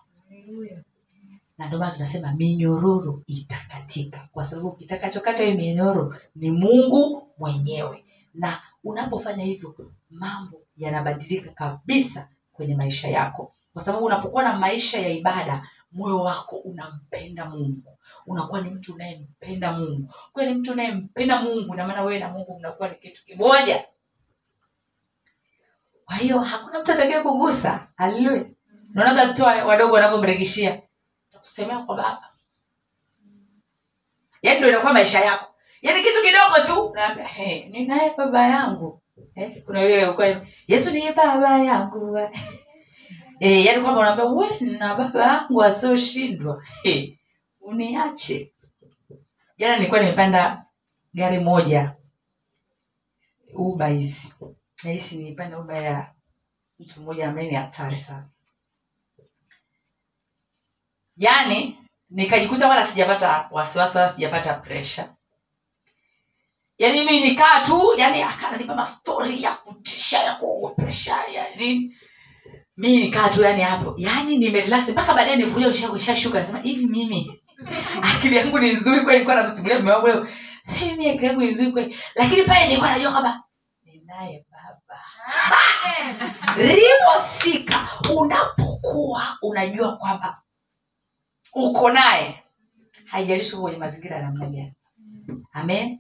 [1.59, 4.29] Na ndio maana tunasema minyororo itakatika.
[4.33, 8.05] Kwa sababu kitakachokata hiyo minyororo ni mungu mwenyewe.
[8.35, 9.75] Na unapofanya hivyo
[10.11, 13.55] mambo yanabadilika kabisa kwenye maisha yako.
[13.73, 17.99] Kwa sababu unapokuwa na maisha ya ibada moyo wako unampenda mungu.
[18.27, 20.09] Unakuwa ni mtu unayempenda mungu.
[20.33, 23.85] Kuwa ni mtu unayempenda mungu na maana wewe na mungu mnakuwa ni kitu kimoja
[26.05, 27.89] kwa hiyo hakuna mtu atakaye kugusa.
[27.97, 28.45] Haleluya
[28.95, 30.83] naonaga tu wadogo wanavyomregeshia
[31.33, 32.31] takusemea kwa baba.
[34.43, 35.55] Yaani ndo inakuwa maisha yako.
[35.83, 37.71] Yaani kitu kidogo tu naambia hey,
[38.17, 39.03] baba yangu.
[39.35, 42.19] Eh, kuna ile yesu ni baba yangu.
[43.41, 47.19] Eh, yaani kwamba unaambia we na baba yangu asioshindwa eh,
[47.61, 48.53] uniache.
[49.57, 50.65] Jana nilikuwa nimepanda
[51.15, 51.93] gari moja
[53.55, 53.89] uba
[54.85, 56.13] nahisi nilipanda uba ya
[56.79, 58.29] mtu mmoja ambaye ni hatari sana.
[61.17, 61.79] Yaani
[62.11, 65.15] nikajikuta wala sijapata wasiwasi wala sijapata presha
[66.79, 71.97] yaani mi nikaa tu yani akananipa mastori ya kutisha ya kuogopesha yani
[72.77, 73.95] mi nikaa tu yani hapo.
[73.99, 77.41] Yani nimerelasi mpaka baadaye nikuja ushashuka nasema hivi mimi
[78.15, 79.13] akili yangu ni nzuri kweli?
[79.19, 80.27] Nilikuwa namsimulia mume leo.
[80.67, 81.97] Sasa akili yangu ni nzuri kweli?
[82.15, 83.43] Lakini pale nilikuwa najua kwamba
[83.85, 84.44] ninaye
[85.51, 87.89] baba riposika
[88.21, 90.43] unapokuwa unajua kwamba
[91.55, 92.43] uko naye
[93.05, 94.73] haijalishi kwenye mazingira ya namna gani.
[95.53, 95.99] Amen?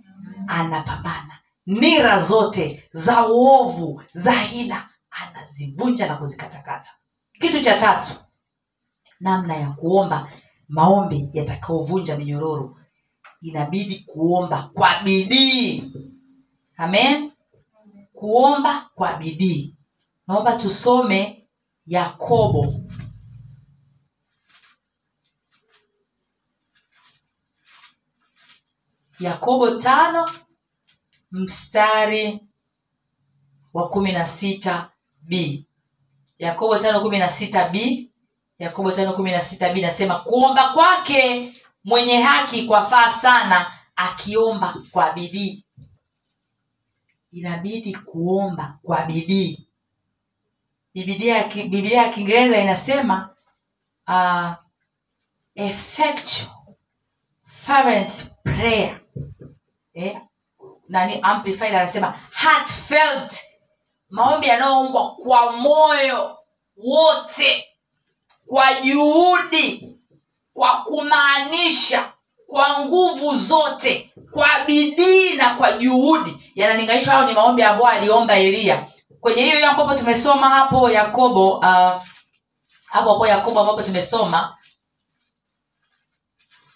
[0.49, 1.39] Anapambana.
[1.67, 6.91] Nira zote za uovu za hila anazivunja na kuzikatakata.
[7.41, 8.15] Kitu cha tatu
[9.21, 10.29] namna ya kuomba
[10.69, 12.77] maombi yatakaovunja minyororo.
[13.41, 15.93] Inabidi kuomba kwa bidii.
[16.77, 17.33] Amen
[18.15, 19.75] kuomba kwa bidii.
[20.27, 21.47] Naomba tusome
[21.87, 22.63] yakobo.
[29.21, 30.31] Yakobo tano
[31.33, 32.41] mstari
[33.75, 34.91] wa kumi na sita
[35.23, 35.67] b.
[36.39, 38.11] Yakobo tano kumi na sita b.
[38.59, 41.53] Yakobo tano kumi na sita b nasema kuomba kwake
[41.85, 45.64] mwenye haki kwafaa sana akiomba kwa bidii
[47.35, 49.67] inabidi kuomba kwa bidii.
[50.95, 53.35] Biblia ya kiingereza inasema
[54.09, 54.53] uh,
[55.55, 56.51] effectual
[57.45, 59.01] fervent prayer.
[59.95, 60.21] Eh?
[60.89, 61.19] nani?
[61.23, 63.41] Amplified anasema heartfelt.
[64.11, 66.39] Maombi yanayoombwa kwa moyo
[66.77, 67.65] wote.
[68.47, 69.99] Kwa juhudi.
[70.53, 72.13] Kwa kumaanisha
[72.55, 76.53] kwa nguvu zote kwa bidii na kwa juhudi.
[76.55, 78.87] Yananinganisha hayo ni maombi ambayo aliomba eliya
[79.21, 81.65] kwenye hiyo hiyo ambapo tumesoma hapo yakobo uh,
[82.87, 84.57] hapo hapo yakobo ambapo tumesoma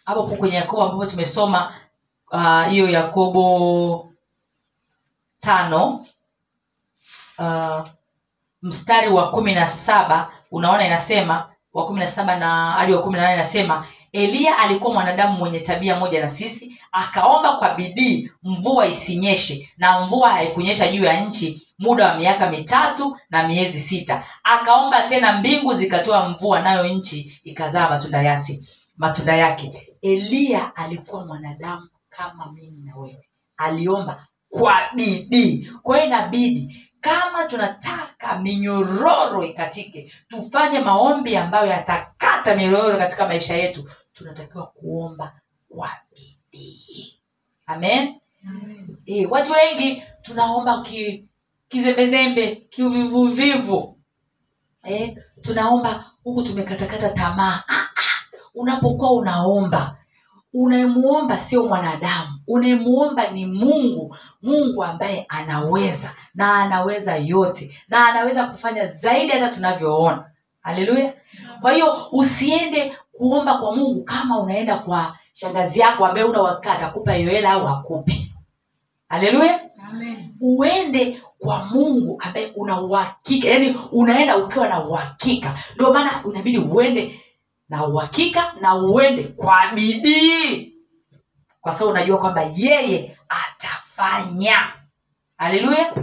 [0.05, 1.75] hapo hapo kwenye yakobo ambapo tumesoma
[2.33, 4.13] ah, hiyo uh, yakobo
[5.39, 6.07] tano
[7.39, 7.89] uh,
[8.63, 13.17] mstari wa kumi na saba unaona inasema wa kumi na saba na hadi wa kumi
[13.17, 18.87] na nane inasema eliya alikuwa mwanadamu mwenye tabia moja na sisi akaomba kwa bidii mvua
[18.87, 24.25] isinyeshe na mvua haikunyesha juu ya nchi muda wa miaka mitatu na miezi sita.
[24.45, 28.61] Akaomba tena mbingu zikatoa mvua nayo nchi ikazaa matunda yake
[28.97, 29.89] matunda yake.
[30.03, 33.29] Eliya alikuwa mwanadamu kama mimi na wewe.
[33.57, 35.71] Aliomba kwa bidii.
[35.83, 43.91] Kwa hiyo inabidi kama tunataka minyororo ikatike tufanye maombi ambayo yatakata minyororo katika maisha yetu
[44.13, 47.15] tunatakiwa kuomba kwa bidii.
[47.67, 48.15] Amen?
[49.07, 51.29] E, watu wengi tunaomba ki,
[51.69, 53.99] kizembezembe kiuvivuvivu.
[54.91, 57.63] E, tunaomba huku tumekatakata tamaa.
[57.69, 59.97] Ah, ah, unapokuwa unaomba
[60.53, 68.87] unayemuomba sio mwanadamu unayemuomba ni mungu mungu ambaye anaweza na anaweza yote na anaweza kufanya
[68.87, 70.31] zaidi hata tunavyoona.
[70.61, 71.15] Haleluya.
[71.61, 77.13] Kwa hiyo usiende kuomba kwa mungu kama unaenda kwa shangazi yako ambaye una wakaa atakupa
[77.13, 78.35] hiyo hela au akupi
[79.09, 79.61] haleluya.
[80.41, 85.59] Uende kwa mungu ambaye una uhakika yaani unaenda ukiwa na uhakika.
[85.75, 87.21] Ndio maana unabidi uende
[87.69, 90.75] na uhakika na uende kwa bidii
[91.61, 94.73] kwa sababu unajua kwamba yeye atafanya.
[95.37, 95.95] Haleluya.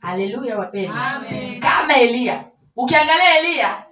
[0.00, 1.22] Haleluya wapendwa.
[1.60, 2.44] Kama eliya
[2.76, 3.84] ukiangalia eliya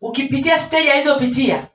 [0.00, 1.66] ukipitia steji alizopitia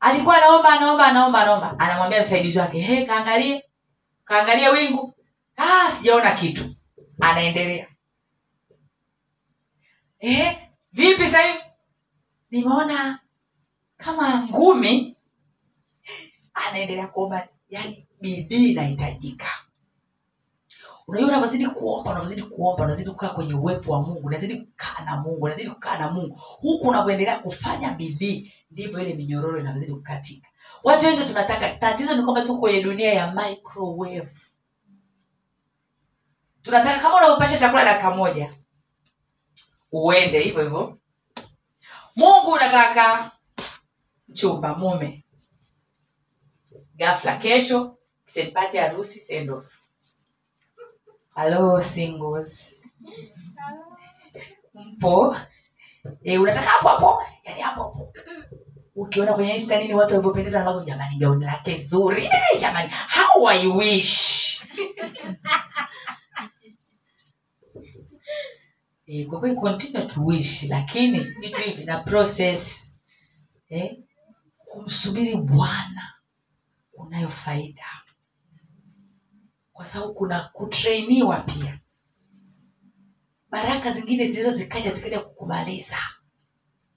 [0.00, 1.78] alikuwa anaomba anaomba anaomba anaomba.
[1.78, 3.64] Anamwambia msaidizi wake hey, kaangalie.
[4.24, 5.14] Kaangalie wingu.
[5.56, 6.64] Ah, sijaona kitu.
[7.20, 7.86] Anaendelea.
[10.20, 10.58] Eh,
[10.92, 11.58] vipi sahivi
[12.50, 13.18] nimeona
[13.96, 15.16] kama ngumi
[16.54, 19.48] anaendelea kuomba yani bidii inahitajika.
[21.08, 25.44] Unajua unavyozidi kuomba unavyozidi kuomba unazidi kukaa kwenye uwepo wa mungu unazidi kukaa na mungu
[25.44, 26.34] unazidi kukaa na mungu.
[26.60, 30.48] Huku unavyoendelea kufanya bidii ndivyo ile minyororo inavyozidi kukatika.
[30.84, 34.30] Watu wengi tunataka tatizo ni kwamba tuko kwenye dunia ya microwave.
[36.62, 38.54] Tunataka kama unavyopasha chakula dakika moja
[39.92, 40.98] uende hivyo hivyo.
[42.16, 43.30] Mungu unataka
[44.28, 45.21] mchumba mume
[47.02, 47.96] gafla kesho
[48.26, 49.66] kitchen harusi send off
[51.82, 52.82] singles.
[54.74, 55.36] Mpo?
[56.22, 57.22] E, unataka hapo hapo?
[57.44, 58.12] Yani hapo hapo.
[58.94, 62.22] Ukiona kwenye insta nini watu walivyopendeza na mago jamani gauni lake zuri.
[62.26, 64.62] Hey, jamani how i wish.
[69.06, 72.88] E, kwa kweli continue to wish lakini vitu hivi na process.
[73.68, 73.96] Eh,
[74.64, 76.11] kumsubiri bwana
[77.02, 77.84] kunayo faida.
[79.72, 81.78] Kwa sababu kuna kutreiniwa pia.
[83.50, 85.98] Baraka zingine zinaweza zikaja zikaja kukumaliza.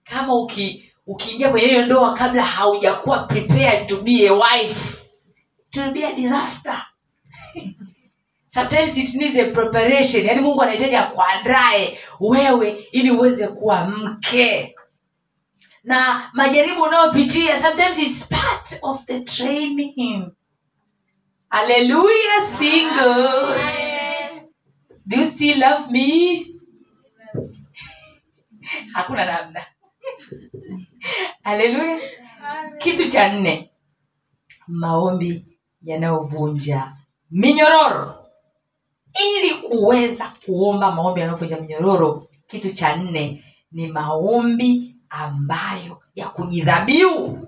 [0.03, 5.05] Kama uki ukiingia kwenye hiyo ndoa kabla haujakuwa prepared to be a wife
[5.93, 6.81] be a disaster.
[8.47, 10.25] Sometimes it needs a preparation.
[10.25, 14.74] Yaani mungu anahitaji akuandae wewe ili uweze kuwa mke
[15.85, 20.31] na majaribu unayopitia sometimes it's part of the training.
[21.49, 23.61] Haleluya singles.
[25.07, 26.47] Do you still love me?
[28.95, 29.61] Hakuna namna.
[31.43, 31.99] Haleluya
[32.77, 33.71] kitu cha nne
[34.67, 35.45] maombi
[35.83, 36.93] yanayovunja
[37.31, 38.25] minyororo.
[39.25, 47.47] Ili kuweza kuomba maombi yanayovunja minyororo kitu cha nne ni maombi ambayo ya kujidhabiu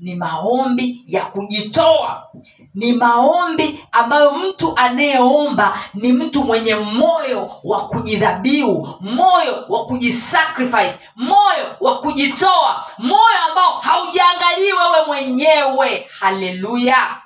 [0.00, 2.30] ni maombi ya kujitoa.
[2.74, 11.76] Ni maombi ambayo mtu anayeomba ni mtu mwenye moyo wa kujidhabiu moyo wa kujisacrifice moyo
[11.80, 16.06] wa kujitoa moyo ambao haujaangalii wewe mwenyewe.
[16.20, 17.22] Haleluya!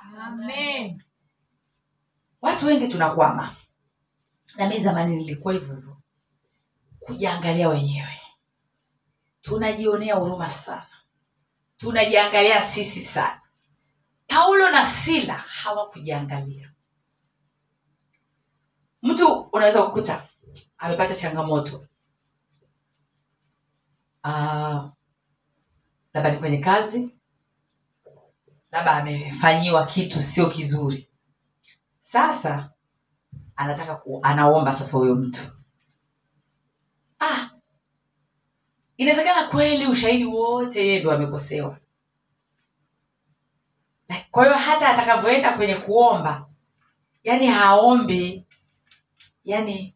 [2.41, 3.55] Watu wengi tunakwama.
[4.57, 5.97] Na mi zamani nilikuwa hivyo hivyo.
[6.99, 8.22] Kujiangalia wenyewe
[9.43, 10.87] tunajionea huruma sana.
[11.77, 13.41] Tunajiangalia sisi sana.
[14.27, 16.71] Paulo na sila hawakujiangalia.
[19.01, 20.27] Mtu unaweza kukuta
[20.77, 21.87] amepata changamoto.
[24.23, 24.89] Ah,
[26.13, 27.09] labda ni kwenye kazi
[28.71, 31.09] labda amefanyiwa kitu sio kizuri.
[31.99, 32.71] Sasa
[33.55, 35.41] anataka ku, anaomba sasa huyo mtu.
[37.19, 37.49] Ah,
[38.97, 41.77] inawezekana kweli ushahidi wote yeye ndo amekosewa
[44.31, 46.49] kwa hiyo hata atakavyoenda kwenye kuomba
[47.23, 48.45] yani haombi
[49.43, 49.95] yani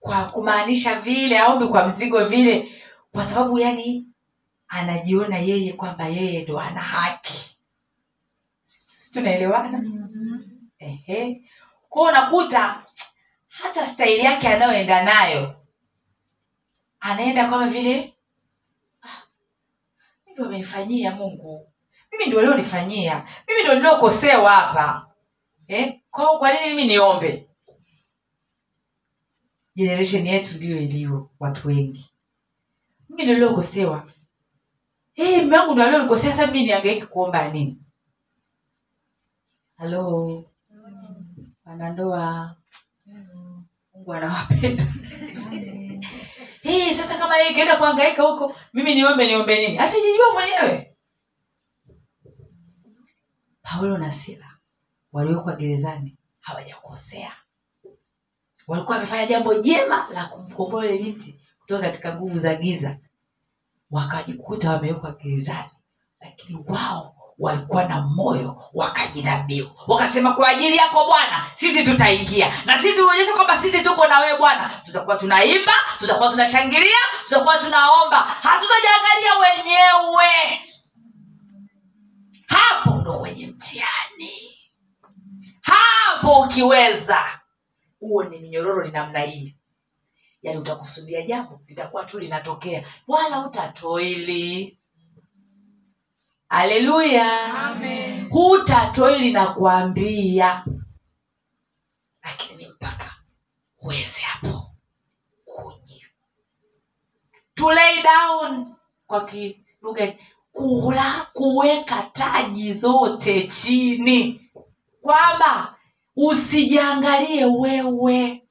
[0.00, 4.06] kwa kumaanisha vile aombi kwa mzigo vile kwa sababu yani
[4.68, 7.56] anajiona yeye kwamba yeye ndo ana haki.
[8.64, 9.84] Si tunaelewana?
[10.78, 11.42] Ehe.
[11.88, 12.86] kwao unakuta
[13.48, 15.54] hata staili yake anayoenda nayo
[17.00, 18.17] anaenda kama vile "Ah,
[20.38, 21.72] mimi wamenifanyia mungu.
[22.12, 23.28] Mimi ndio walionifanyia.
[23.48, 25.10] Mimi ndio niliokosewa hapa.
[25.68, 26.00] Eh?
[26.10, 27.48] kwa, kwa nini mimi niombe?
[29.76, 32.10] Generation yetu ndiyo iliyo watu wengi.
[33.08, 34.08] Mimi ndio niliokosewa
[35.14, 37.78] hey, mme wangu ndo alionikosea sa mimi niangaiki kuomba nini?
[39.76, 40.44] Halo
[41.64, 42.56] wanandoa.
[43.94, 44.84] Mungu anawapenda
[46.68, 49.76] hey, sasa kama yeye kaenda kuangaika huko mimi niombe niombe nini?
[49.76, 49.96] Hata
[50.34, 50.96] mwenyewe.
[53.62, 54.56] Paulo na sila
[55.12, 57.32] waliowekwa gerezani hawajakosea.
[58.68, 62.98] Walikuwa wamefanya jambo jema la kumkomboa ule binti kutoka katika nguvu za giza.
[63.90, 65.70] Wakajikuta wamewekwa gerezani
[66.20, 72.52] lakini wao walikuwa na moyo wakajidhabiu wakasema kwa ajili yako bwana sisi tutaingia.
[72.64, 74.70] Na sisi tuonyeshe kwamba sisi tuko na wewe bwana.
[74.84, 78.18] Tutakuwa tunaimba tutakuwa tunashangilia tutakuwa tunaomba.
[78.20, 80.60] Hatutajiangalia wenyewe.
[82.46, 84.58] Hapo ndo kwenye mtihani.
[85.60, 87.40] Hapo ukiweza
[88.00, 89.54] huo ni minyororo ni namna hii.
[90.42, 92.84] Yaani utakusudia jambo litakuwa tu linatokea.
[93.08, 94.77] Wala utatoili
[96.48, 97.24] haleluya
[99.32, 100.64] na kuambia
[102.24, 103.14] lakini ni mpaka
[103.80, 104.70] uweze hapo
[105.44, 106.06] kuji.
[107.54, 108.74] To lay down
[109.06, 110.12] kwa kilugha
[110.52, 114.50] kula kuweka taji zote chini.
[115.00, 115.74] Kwamba
[116.16, 118.42] usijiangalie wewe.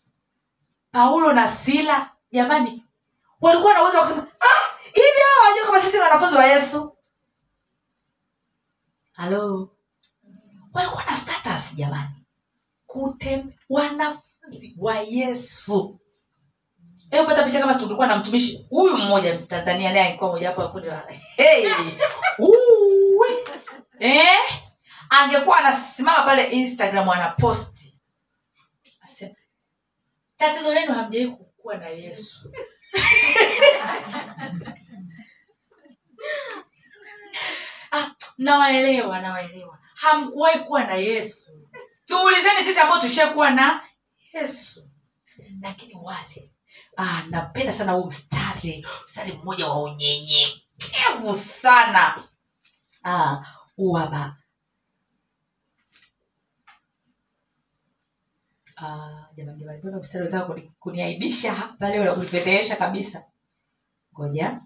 [0.92, 2.84] Paulo na sila jamani
[3.42, 6.97] walikuwa na uwezo wa kusema "Ah, hivi hawa wajua kama sisi wanafunzi wa yesu
[9.18, 9.70] halo
[10.74, 12.26] walikuwa na status jamani.
[12.86, 16.00] Kutem wanafunzi wa yesu.
[17.12, 18.66] Hebu pata picha kama tungekuwa na mtumishi.
[18.70, 21.68] Huyu mmoja tanzania naye angekuwa mojawapo ya kundi la hey!
[24.00, 24.40] Eh?
[25.10, 28.00] angekuwa anasimama pale instagram anaposti.
[29.02, 29.36] Asema,
[30.38, 32.52] tatizo lenu hamjai kukuwa na yesu
[38.38, 39.80] nawaelewa nawaelewa.
[39.96, 41.52] Hamkuwahi kuwa na yesu.
[42.06, 43.84] Tuulizeni sisi ambao tushakuwa na
[44.34, 44.90] yesu.
[45.62, 46.52] Lakini wale
[46.98, 48.86] ah, napenda sana huu mstari.
[49.06, 52.24] Mstari mmoja wa unyenyekevu sana.
[53.04, 53.42] Ah,
[53.78, 54.38] uaba
[58.80, 63.24] Ah, jamani jamani kuniaibisha hapa leo na kunifedhehesha kabisa?
[64.14, 64.62] Ngoja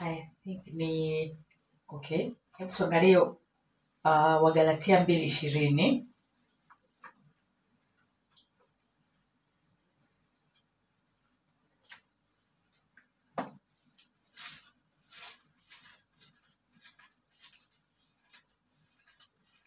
[0.00, 0.92] I think ni
[1.88, 2.22] okay
[2.58, 3.36] hebu tuangalie uh,
[4.44, 6.06] wagalatia mbili ishirini.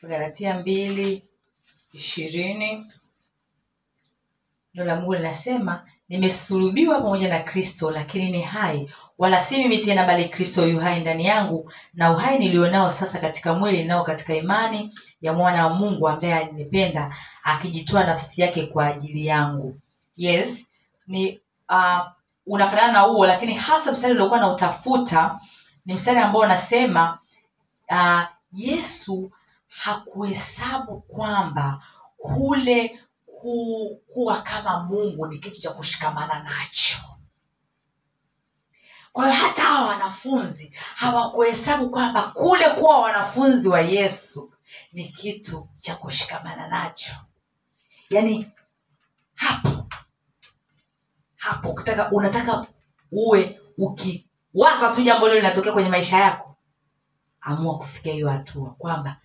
[0.02, 1.24] Galatia mbili
[1.94, 2.92] ishirini.
[4.74, 8.90] Neno la mungu linasema nimesulubiwa pamoja na kristo lakini ni hai.
[9.18, 13.54] Wala si mimi tena bali kristo yu hai ndani yangu na uhai nilionao sasa katika
[13.54, 19.26] mwili nao katika imani ya mwana wa mungu ambaye alinipenda akijitoa nafsi yake kwa ajili
[19.26, 19.80] yangu.
[20.18, 20.68] Yes
[21.08, 22.00] ni uh,
[22.48, 25.40] unafanana na huo lakini hasa mstari uliokuwa na utafuta
[25.86, 27.20] ni mstari ambao unasema
[27.92, 29.32] uh, yesu
[29.68, 31.82] hakuhesabu kwamba
[32.18, 33.00] kule
[33.44, 36.98] ku, kuwa kama mungu ni kitu cha kushikamana nacho.
[39.12, 44.54] Kwa hiyo hata hawa wanafunzi hawakuhesabu kwamba kule kuwa wanafunzi wa yesu
[44.94, 47.14] ni kitu cha kushikamana nacho.
[48.10, 48.52] Yaani
[49.36, 49.86] hapo
[51.36, 52.66] hapo ukitaka unataka
[53.12, 56.56] uwe ukiwaza tu jambo lilo linatokea kwenye maisha yako
[57.42, 59.22] amua kufikia hiyo hatua kwamba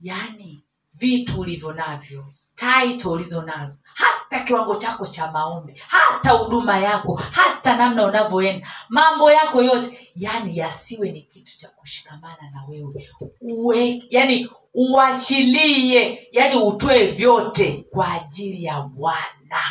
[0.00, 7.76] yani vitu ulivyo navyo taito ulizonazo, hata kiwango chako cha maombi hata huduma yako hata
[7.76, 13.08] namna unavyoenda mambo yako yote yani yasiwe ni kitu cha kushikamana na wewe.
[13.40, 19.62] Uwe yani uachilie yani utoe vyote kwa ajili ya bwana.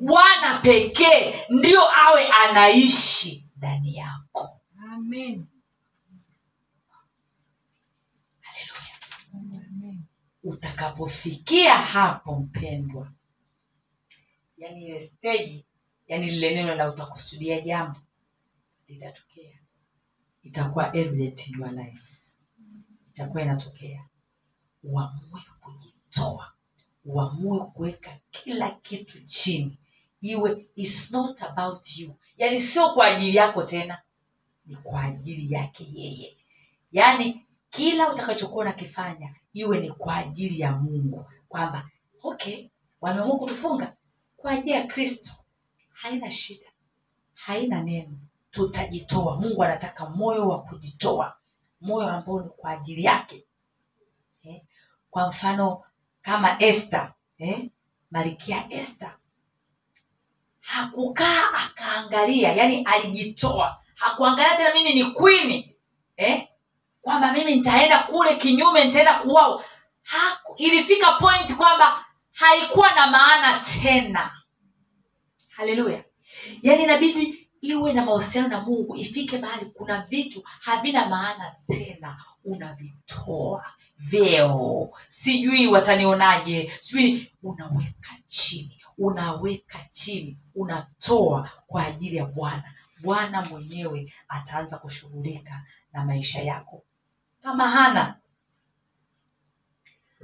[0.00, 4.60] Bwana pekee ndio awe anaishi ndani yako.
[4.94, 5.46] Amen.
[8.40, 8.96] Haleluya.
[10.42, 13.12] Utakapofikia hapo mpendwa
[14.56, 15.66] yani ile steji
[16.06, 18.00] yani lile neno la utakusudia jambo
[18.88, 19.58] litatokea.
[20.42, 20.92] Itakuwa
[21.72, 22.16] life.
[23.10, 24.06] Itakuwa inatokea.
[24.82, 26.52] Uamue kujitoa.
[27.04, 29.78] Uamue kuweka kila kitu chini.
[30.20, 32.16] Iwe it's not about you.
[32.36, 34.02] Yani sio kwa ajili yako tena.
[34.66, 36.36] Ni kwa ajili yake yeye.
[36.92, 41.88] Yaani kila utakachokuwa unakifanya iwe ni kwa ajili ya mungu kwamba
[42.22, 42.68] okay
[43.00, 43.96] wameamua kutufunga
[44.36, 45.30] kwa ajili ya kristo
[45.92, 46.66] haina shida
[47.34, 48.18] haina neno
[48.50, 51.36] tutajitoa mungu anataka moyo wa kujitoa
[51.80, 53.46] moyo ambao ni kwa ajili yake
[54.42, 54.62] eh?
[55.10, 55.82] kwa mfano
[56.22, 57.00] kama este
[57.38, 57.70] eh?
[58.10, 59.06] malikia este
[60.60, 65.76] hakukaa akaangalia yani alijitoa hakuangalia tena mimi ni kwini
[66.16, 66.48] eh?
[67.02, 69.64] Kwamba mimi nitaenda kule kinyume nitaenda kuwao
[70.56, 74.30] ilifika point kwamba haikuwa na maana tena.
[75.48, 76.04] Haleluya.
[76.62, 82.24] Yaani inabidi iwe na mahusiano na mungu ifike mahali kuna vitu havina maana tena.
[82.44, 83.64] Unavitoa
[83.98, 84.90] vyeo.
[85.06, 86.72] Sijui watanionaje.
[86.80, 92.74] Sijui unaweka chini unaweka chini unatoa kwa ajili ya bwana.
[93.02, 96.82] Bwana mwenyewe ataanza kushughulika na maisha yako
[97.42, 98.16] kama hana.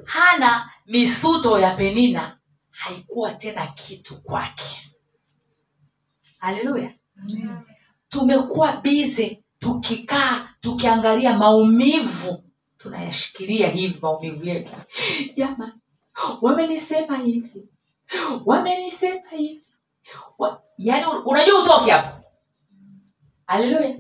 [0.05, 2.39] Hana misuto ya penina
[2.71, 4.91] haikuwa tena kitu kwake.
[6.39, 6.93] Haleluya.
[8.09, 12.45] Tumekuwa bize tukikaa tukiangalia maumivu.
[12.77, 14.73] Tunayashikilia hivi maumivu yetu.
[15.37, 15.79] Jama
[16.43, 17.69] wamenisema hivi.
[18.45, 19.67] Wamenisema hivi.
[20.39, 22.25] Wa, yaani unajua utoke hapo?
[23.47, 23.99] Haleluya.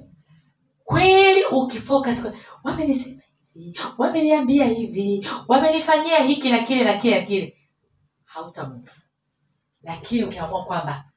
[0.84, 2.26] Kweli ukifocus
[2.66, 3.22] wamenisema
[3.54, 7.58] hivi wameniambia hivi wamenifanyia hiki na kile na kile na kile.
[8.24, 8.90] Hautamove
[9.82, 11.12] lakini ukiamua kwamba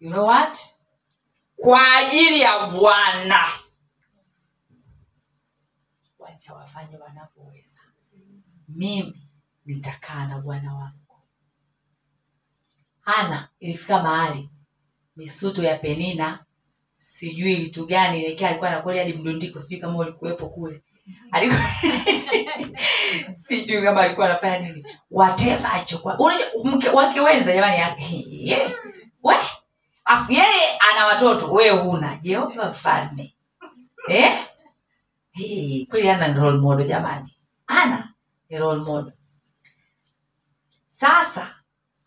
[0.00, 0.56] you know what?
[1.56, 3.44] Kwa ajili ya bwana.
[6.18, 7.80] Wacha wafanye wanavyoweza.
[8.68, 9.28] Mimi
[9.66, 11.22] nitakaa na bwana wangu.
[13.00, 14.50] Hana ilifika mahali
[15.16, 16.44] misuto ya penina
[17.18, 20.82] sijui vitu gani lekea alikuwa anakolia hadi mdundiko sijui kama ulikuwepo kule.
[23.32, 24.86] Sijui kama alikuwa anafanya nini.
[25.10, 26.18] Whatever achokwa
[26.64, 27.76] mke wake wenza jamani
[29.22, 29.36] we
[30.04, 32.16] afu yeye ana watoto we huna.
[32.16, 33.34] Jehova mfalme.
[34.08, 34.38] Eh?
[35.90, 37.34] Kweli ana role jamani.
[37.66, 38.12] Ana
[38.50, 38.58] ni
[40.88, 41.54] sasa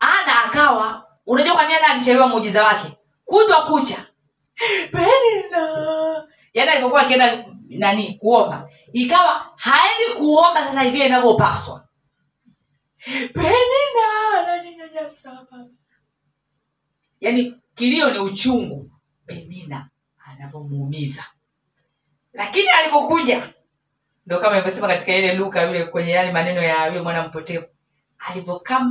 [0.00, 2.98] ana akawa unajua kwa nini ana alichelewa muujiza wake?
[3.24, 4.06] Kutwa kucha
[4.92, 11.88] penina yaani alipokuwa akienda nani kuomba ikawa haendi kuomba sasa hivi inavyopaswa.
[13.32, 14.08] Penina
[17.20, 18.90] yaani kilio ni uchungu
[19.26, 19.88] penina
[20.26, 21.24] anavyomuumiza.
[22.32, 23.52] Lakini alivyokuja
[24.26, 27.66] ndo kama ilivyosema katika ile luka yule kwenye yale maneno ya yule mwana mpotevu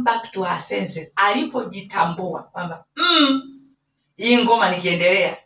[0.04, 3.42] back to her senses alivyojitambua kwamba mm,
[4.18, 5.38] hii ngoma nikiendelea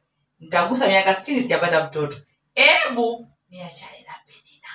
[0.45, 2.17] nitagusa miaka sitini sijapata mtoto.
[2.55, 4.67] Hebu niachane na penina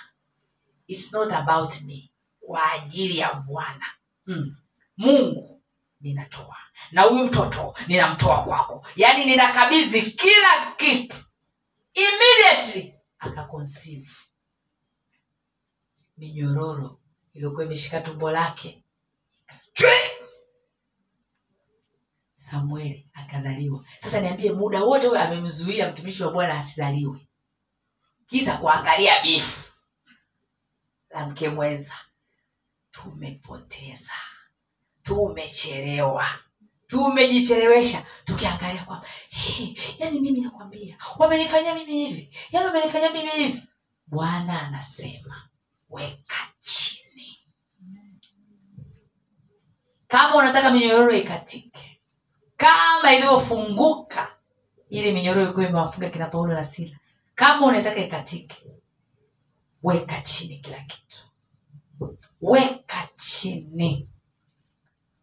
[0.87, 2.11] its not about me.
[2.41, 3.87] Kwa ajili ya bwana.
[4.27, 4.57] Mm.
[4.97, 5.63] mungu
[6.01, 6.57] ninatoa.
[6.93, 8.87] Na huyu mtoto ninamtoa kwako.
[8.97, 11.17] Yaani ninakabidhi kila kitu.
[11.95, 14.11] Immediately akaconceive.
[16.17, 17.01] Minyororo
[17.35, 18.85] iliyokuwa imeshika tumbo lake
[19.43, 20.11] ikachwe
[22.51, 23.85] samueli akazaliwa.
[23.99, 27.29] Sasa niambie muda wote huyo amemzuia mtumishi wa bwana asizaliwe.
[28.27, 29.73] Kisa kuangalia bifu
[31.11, 31.95] la mke mwenza.
[32.91, 34.13] Tumepoteza.
[35.03, 36.27] Tumechelewa.
[36.87, 38.07] Tumejichelewesha.
[38.25, 42.37] Tukiangalia kwamba hey, yani mimi nakwambia wamenifanyia mimi hivi.
[42.51, 43.63] Yani wamenifanyia mimi hivi.
[44.07, 45.49] Bwana anasema
[45.91, 47.39] weka chini.
[50.07, 51.90] Kama unataka minyororo ikatike
[52.61, 54.29] kama ilivyofunguka
[54.91, 56.97] ile minyororo ilikuwa imewafunga kina paulo na sila.
[57.35, 58.57] Kama unataka ikatike
[59.83, 61.19] weka chini kila kitu.
[62.41, 64.09] Weka chini.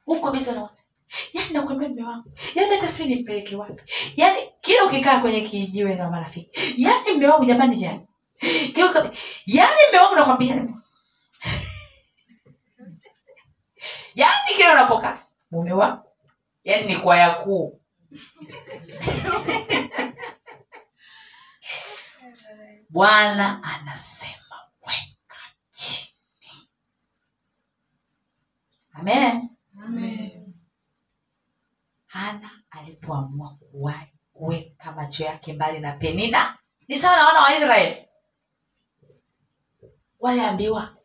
[0.05, 0.69] Huko bizo na
[1.33, 3.83] yaani nakwambia mme wangu yaani hata sijui nimpeleke wapi.
[4.15, 6.81] Yaani kila ukikaa kwenye kijiwe na marafiki.
[6.81, 9.11] Yaani mme wangu jamani kila
[9.45, 10.55] yaani mme wangu nakwambia.
[14.15, 15.17] Yaani kila unapokaa
[15.51, 16.06] mume wangu
[16.67, 17.81] yaani ni kwaya kuu.
[22.89, 24.55] Bwana anasema
[24.87, 25.37] weka
[25.69, 26.69] chini.
[28.93, 29.49] Amen.
[32.05, 33.57] Hana alipoamua
[34.33, 36.57] kuweka macho yake mbali na penina.
[36.87, 38.07] Ni sawa na wana wa israeli?
[40.19, 40.97] Waliambiwa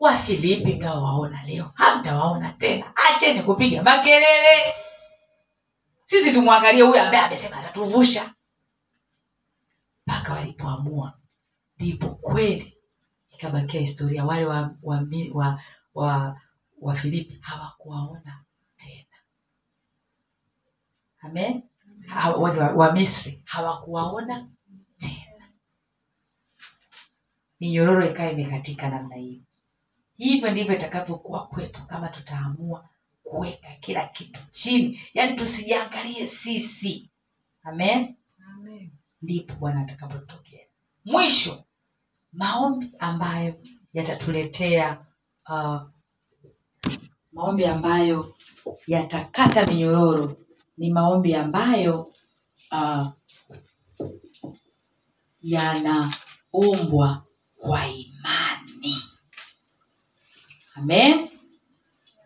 [0.00, 2.92] wafilipi mnaowaona leo hamtawaona tena.
[2.96, 4.74] Acheni kupiga makelele
[6.10, 8.34] sisi tumwangalie huyo ambaye amesema atatuvusha.
[10.06, 11.18] Mpaka walipoamua
[11.76, 12.76] ndipo kweli
[13.30, 14.24] ikabakia historia.
[14.24, 15.62] Wale wa wa, wa,
[15.94, 16.40] wa,
[16.80, 18.44] wa filipi hawakuwaona
[18.76, 19.16] tena.
[21.20, 21.62] Amen?
[22.06, 24.48] Ha- wa, wa misri hawakuwaona
[24.98, 25.48] tena.
[27.60, 29.42] Minyororo ikawa imekatika namna hiyo.
[30.14, 32.88] Hivyo ndivyo itakavyokuwa kwetu kama tutaamua
[33.30, 35.00] kuweka kila kitu chini.
[35.14, 37.10] Yaani tusijiangalie sisi.
[37.62, 38.16] Amen?
[39.22, 40.66] Ndipo bwana atakapotokea.
[41.04, 41.64] Mwisho
[42.32, 43.54] maombi ambayo
[43.92, 45.06] yatatuletea
[45.48, 45.80] uh,
[47.32, 48.36] maombi ambayo
[48.86, 50.36] yatakata minyororo
[50.76, 52.12] ni maombi ambayo
[52.72, 53.06] uh,
[55.42, 58.96] yanaumbwa kwa imani.
[60.74, 61.28] Amen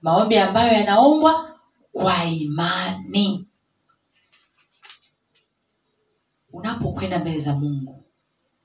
[0.04, 1.58] maombi ambayo yanaombwa
[1.92, 3.46] kwa imani.
[6.52, 8.04] Unapokwenda mbele za mungu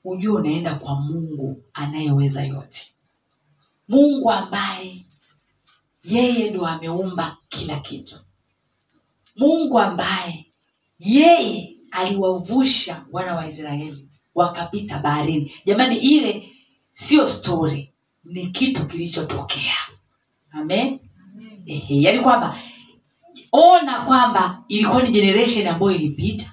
[0.04, 2.94] ujue unaenda kwa mungu anayeweza yote.
[3.88, 5.06] Mungu ambaye
[6.04, 8.16] yeye ndo ameumba kila kitu.
[9.36, 10.46] Mungu ambaye
[10.98, 15.52] yeye aliwavusha wana wa israeli wakapita baharini.
[15.66, 16.52] Jamani ile
[16.94, 17.92] sio stori
[18.24, 19.76] ni kitu kilichotokea.
[20.52, 21.00] Amen
[21.66, 22.56] Ehe, yaani kwamba
[23.52, 26.52] ona kwamba ilikuwa ni generation ambayo ilipita.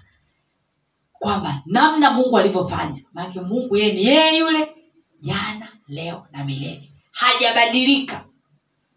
[1.13, 3.01] Kwamba namna mungu alivyofanya.
[3.13, 4.75] Maanake mungu yeye ni yeye yule
[5.21, 6.91] jana leo na milele.
[7.11, 8.25] Hajabadilika.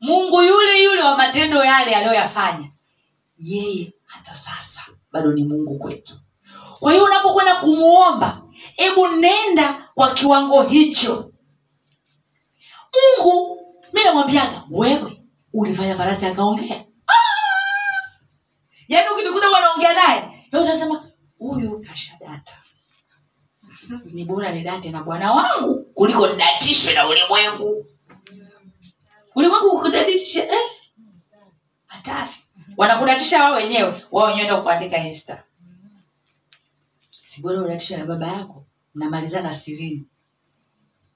[0.01, 2.71] Mungu yule yule wa matendo yale aliyoyafanya
[3.39, 4.83] yeye hata sasa
[5.13, 6.15] bado ni mungu kwetu.
[6.81, 8.43] Kwa hiyo unapokwenda kumwomba
[8.77, 11.33] hebu nenda kwa kiwango hicho.
[12.95, 13.59] Mungu
[13.93, 15.20] mi namwambiaga wewe
[15.53, 16.85] ulifanya farasi akaongea?
[17.07, 18.21] Ah!
[18.89, 20.23] yaani ukinikuta wanaongea naye
[20.53, 22.53] utasema huyu kashadata
[24.05, 27.87] ni bora nidate na bwana wangu kuliko nidatishwe na ulimwengu.
[29.35, 30.71] Ulimwengu ukutaditishe eh?
[32.77, 35.43] wanakudatisha wao wenyewe wao wenyewe ndo kuandika insta.
[37.11, 40.07] Sibora udatishwe na baba yako mnamalizana sirini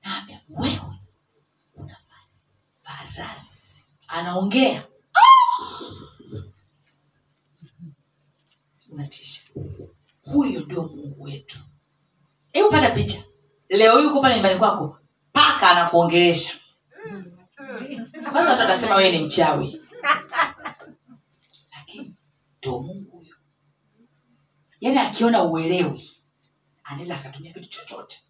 [0.02, 0.80] naambia wewe
[1.74, 2.28] unafanya
[2.82, 3.53] farasi
[4.08, 4.86] anaongea.
[8.90, 9.42] Unatisha.
[10.22, 11.58] Huyo ndio mungu wetu.
[12.52, 13.24] Hebu pata picha.
[13.68, 14.98] Leo hii uko pale nyumbani kwako
[15.32, 16.54] paka anakuongelesha.
[18.32, 19.80] Kwanza watu watasema wewe ni mchawi.
[21.76, 22.14] Lakini
[22.58, 23.34] ndio mungu huyo.
[24.80, 26.10] Yaani akiona uelewi
[26.84, 28.23] anaweza akatumia kitu chochote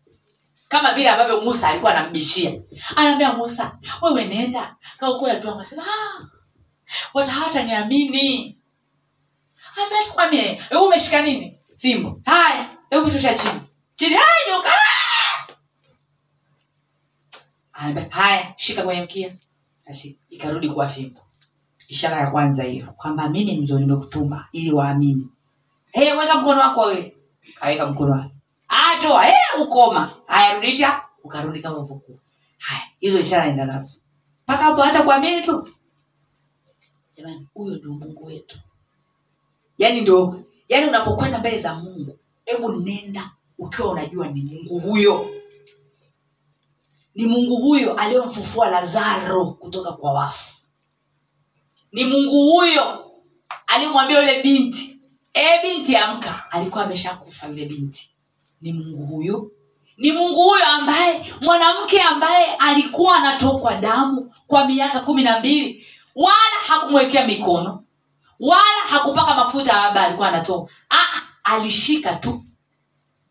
[0.69, 2.61] kama vile ambavyo musa alikuwa anambishia.
[2.97, 4.77] Anaambia musa wewe nenda.
[4.99, 6.27] Kaukoya tu akasema "Ah,
[7.15, 8.59] wata hawataniamini
[9.77, 11.59] ametakwamie hebu umeshika nini?
[11.79, 13.61] Fimbo haya hebu chini.
[13.97, 14.71] Chini haya nyoka!
[17.73, 19.35] Anaambia, haya shika kwenye mkia.
[20.31, 21.21] Ikarudi kuwa fimbo.
[21.89, 25.29] Ishara ya kwanza hiyo kwamba mimi ndio nimekutuma ili waamini.
[25.93, 27.17] Hey, weka mkono wako wewe.
[27.55, 28.34] Kaweka mkono wake
[28.69, 30.17] atoa hey, ukoma.
[30.27, 32.19] Haya rudisha ukarudi kama ulivyokuwa
[32.59, 33.99] haya hizo ishara enda nazo
[34.45, 35.69] mpaka hapo hata kuamini tu.
[37.17, 38.59] Jamani huyo ndio mungu wetu.
[39.79, 45.27] Yaani ndo yaani unapokwenda mbele za mungu hebu nenda ukiwa unajua ni mungu huyo.
[47.15, 50.55] Ni mungu huyo aliyomfufua lazaro kutoka kwa wafu.
[51.93, 53.11] Ni mungu huyo
[53.67, 54.97] aliyemwambia yule binti
[55.35, 56.51] e binti amka.
[56.51, 58.11] Alikuwa ameshakufa yule binti
[58.65, 59.51] ni mungu huyo.
[59.97, 65.87] Ni mungu huyo ambaye mwanamke ambaye alikuwa anatokwa damu kwa miaka kumi na mbili.
[66.15, 67.85] Wala hakumwekea mikono.
[68.41, 70.69] Wala hakupaka mafuta ambaye alikuwa anatoa.
[70.91, 72.43] Ah, alishika tu.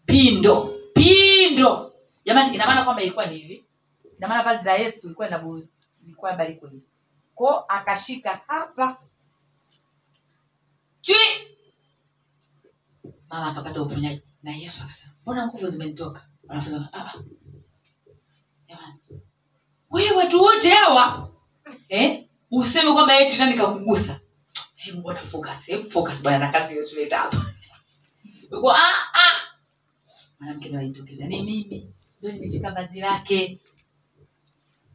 [0.05, 0.73] Pindo.
[0.93, 1.93] Pindo.
[2.25, 3.63] Jamani inamaana kwamba ilikuwa ni hivi?
[4.17, 5.67] Inamaana vazi la yesu ilikuwa inabu-
[6.05, 6.81] ilikuwa hivi
[7.35, 8.97] ko akashika hapa.
[11.01, 11.15] Chui!
[13.29, 16.27] Mama akapata uponyaji na yesu akasema mbona nguvu zimenitoka?
[16.47, 17.13] Wanafunzi "Ah, ah."
[18.67, 18.99] jamani.
[20.15, 21.29] Watu wote hawa
[21.89, 22.25] eh?
[22.51, 24.19] useme kwamba eti nani kakugusa?
[29.15, 29.33] Ah
[31.27, 31.93] ni mimi.
[32.19, 33.59] Ndio nimeshika vazi lake.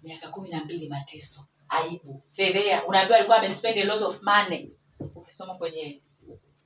[0.03, 2.87] Miaka kumi na mbili mateso aibu fedhea.
[2.87, 4.71] Unaambiwa alikuwa amespend a lot of money.
[5.15, 6.01] Ukisoma kwenye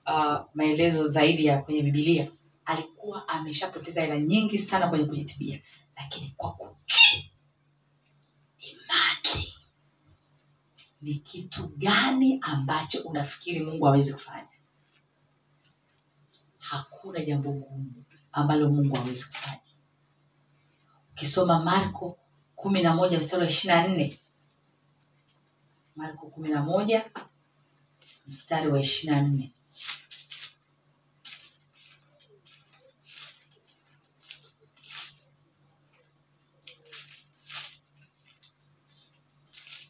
[0.07, 2.26] uh, maelezo zaidi ya kwenye bibilia
[2.64, 5.62] alikuwa ameshapoteza hela nyingi sana kwenye kujitibia
[5.96, 7.30] lakini kwa kutii
[8.58, 9.54] imani.
[11.02, 14.48] Ni kitu gani ambacho unafikiri mungu hawezi kufanya?
[16.58, 19.58] Hakuna jambo gumu ambalo mungu hawezi kufanya.
[21.12, 22.18] Ukisoma marko
[22.56, 24.18] kumi na moja mstari wa ishiri na nne.
[25.96, 27.10] Marko kumi na moja
[28.26, 29.54] mstari wa ishiri na nne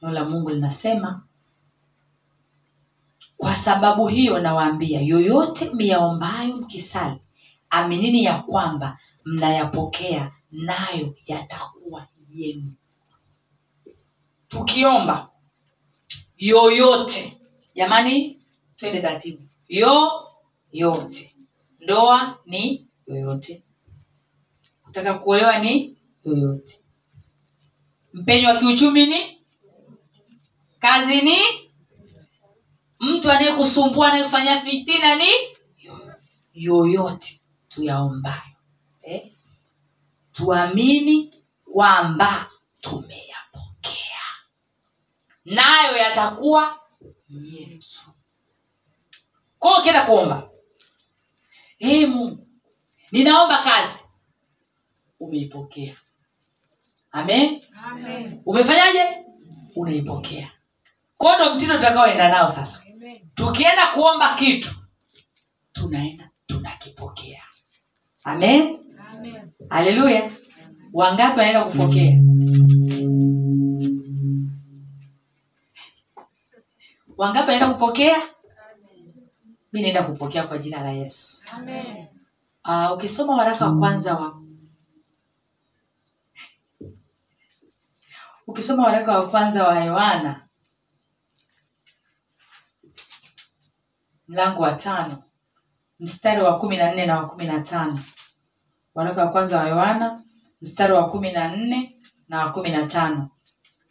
[0.02, 1.22] neno la mungu linasema
[3.36, 7.20] kwa sababu hiyo nawaambia yoyote miyaombayo mkisali
[7.70, 12.72] aminini ya kwamba mnayapokea nayo yatakuwa yenu.
[14.48, 15.30] Tukiomba
[16.36, 17.38] yoyote
[17.74, 18.40] jamani
[18.76, 19.42] twende taratibu.
[19.68, 21.34] Yoyote.
[21.80, 23.62] Ndoa ni yoyote.
[24.82, 26.78] Kutaka kuolewa ni yoyote.
[28.12, 29.41] Mpenyo wa kiuchumi ni
[30.82, 31.38] kazi ni
[33.00, 35.24] mtu anayekusumbua anayekufanyia fitina ni
[36.54, 37.40] yoyote.
[37.68, 38.56] Tuyaombayo
[39.02, 39.32] eh?
[40.32, 41.34] tuamini
[41.72, 44.22] kwamba tumeyapokea.
[45.44, 46.78] Nayo yatakuwa
[47.30, 48.00] yetu
[49.58, 50.50] kwao ukienda kuomba
[51.78, 52.46] hey, mungu
[53.12, 53.98] ninaomba kazi.
[55.20, 55.96] Umeipokea.
[57.12, 57.62] Amen?
[57.84, 58.42] Amen.
[58.46, 59.04] umefanyaje?
[59.76, 60.50] Unaipokea
[61.22, 62.82] kwao ndo mtindo tutakaoenda nao sasa.
[62.94, 63.20] Amen.
[63.34, 64.74] tukienda kuomba kitu
[65.72, 67.42] tunaenda tunakipokea.
[68.24, 68.78] Amen?
[69.12, 69.50] Amen.
[69.68, 70.30] haleluya.
[70.92, 72.18] Wangapi wanaenda kupokea?
[77.16, 78.22] Wangapi wanaenda kupokea?
[79.72, 81.44] Mi naenda kupokea kwa jina la yesu.
[81.52, 82.06] Amen.
[82.64, 84.42] uh, ukisoma waraka wa kwanza wa
[88.46, 90.41] ukisoma waraka wa kwanza wa yohana
[94.32, 95.22] mlango wa tano.
[96.00, 97.98] Mstari wa kumi na nne na wa kumi na tano.
[98.94, 100.22] Waraka wa kwanza wa yohana
[100.62, 101.96] mstari wa kumi na nne
[102.28, 103.30] na wa kumi na tano.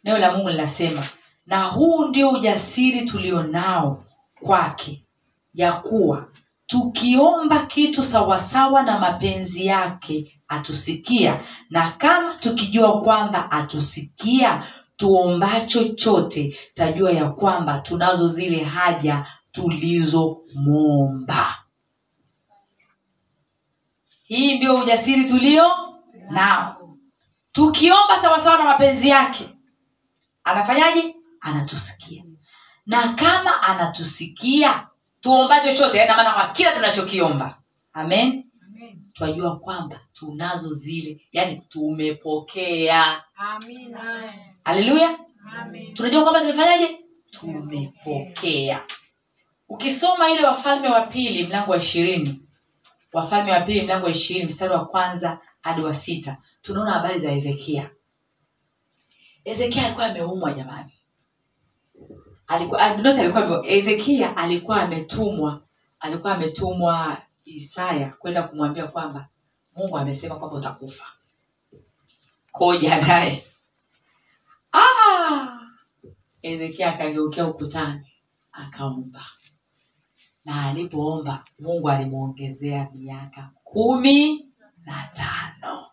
[0.04, 1.02] Neno la mungu linasema
[1.46, 4.04] na huu ndio ujasiri tulio nao
[4.40, 5.04] kwake
[5.54, 6.28] ya kuwa
[6.66, 11.40] tukiomba kitu sawasawa na mapenzi yake atusikia
[11.70, 14.62] na kama tukijua kwamba atusikia
[14.96, 21.56] tuomba chochote tajua ya kwamba tunazo zile haja tulizomwomba.
[24.24, 25.70] Hii ndio ujasiri tulio
[26.30, 26.96] nao.
[27.52, 29.48] Tukiomba sawasawa na mapenzi yake
[30.44, 31.14] anafanyaje?
[31.40, 32.24] Anatusikia.
[32.86, 34.86] Na kama anatusikia
[35.20, 37.58] tuomba chochote yani maana kwa kila tunachokiomba.
[37.92, 38.44] Amen?
[38.68, 39.04] Amen.
[39.14, 43.22] twajua kwamba tunazo zile yani tumepokea.
[44.64, 45.18] Haleluya.
[45.94, 46.98] Tunajua kwamba tumefanyaje?
[47.30, 48.82] Tumepokea
[49.72, 52.42] ukisoma ile wafalme wa pili mlango wa ishirini.
[53.12, 56.36] Wafalme wa pili mlango wa ishirini mstari wa kwanza hadi wa sita.
[56.62, 57.90] Tunaona habari za hezekia.
[59.44, 60.92] Hezekia alikuwa ameumwa jamani.
[62.46, 62.86] Alikuwa ah,
[63.20, 65.62] alikuwa hezekia alikuwa ametumwa.
[66.00, 69.28] Alikuwa ametumwa isaya kwenda kumwambia kwamba
[69.76, 71.04] mungu amesema kwamba utakufa.
[72.52, 73.44] Koo jiandae
[74.72, 75.58] Ah!
[76.42, 78.12] hezekia akageukia ukutani
[78.52, 79.24] akaomba
[80.44, 84.48] na alipoomba mungu alimwongezea miaka kumi
[84.84, 85.86] na tano.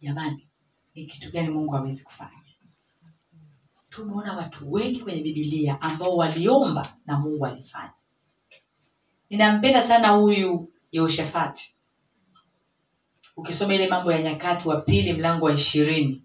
[0.00, 0.48] Jamani
[0.94, 2.30] ni kitu gani mungu hawezi kufanya?
[3.90, 7.92] Tumeona watu wengi kwenye bibilia ambao waliomba na mungu alifanya.
[9.30, 11.74] Ninampenda sana huyu yehoshafati.
[13.36, 16.24] Ukisoma ile mambo ya nyakati wa pili mlango wa ishirini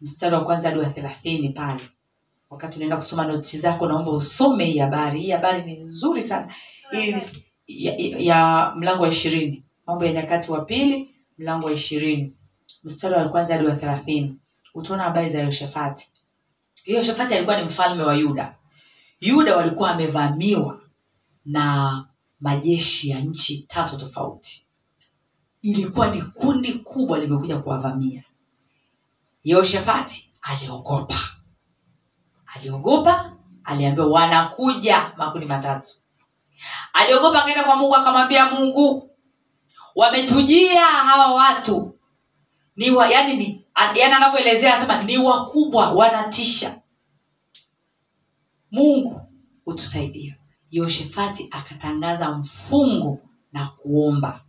[0.00, 1.88] mstari wa kwanza hadi wa thelathini pale
[2.50, 5.20] wakati unaenda kusoma notisi zako naomba usome hii habari.
[5.22, 6.54] Hii habari ni nzuri sana.
[6.92, 7.22] Ili
[7.66, 9.64] ya, ya, ya mlango wa ishirini.
[9.86, 12.32] Mambo ya nyakati wa pili mlango wa ishirini.
[12.84, 14.36] Mstari wa kwanza hadi wa thelathini.
[14.74, 16.08] Utaona habari za yoshafati.
[16.84, 18.56] Yoshafati alikuwa ni mfalme wa yuda.
[19.20, 20.80] Yuda walikuwa amevamiwa
[21.44, 22.06] na
[22.40, 24.66] majeshi ya nchi tatu tofauti.
[25.62, 28.24] Ilikuwa ni kundi kubwa limekuja kuwavamia.
[29.44, 31.18] Yehoshafati aliogopa
[32.54, 35.94] aliogopa aliambiwa wanakuja makundi matatu.
[36.92, 39.10] Aliogopa akaenda kwa mungu akamwambia mungu
[39.94, 41.98] wametujia hawa watu.
[42.76, 46.80] Ni wa, yani ni yani anavyoelezea anasema ni wakubwa wanatisha.
[48.70, 49.20] Mungu
[49.66, 50.36] utusaidie
[50.70, 53.18] yoshefati akatangaza mfungo
[53.52, 54.44] na kuomba.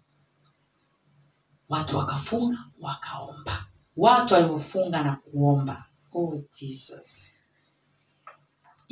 [1.69, 3.65] Watu wakafunga wakaomba.
[3.97, 5.85] Watu walivyofunga na kuomba.
[6.13, 7.30] Oh jesus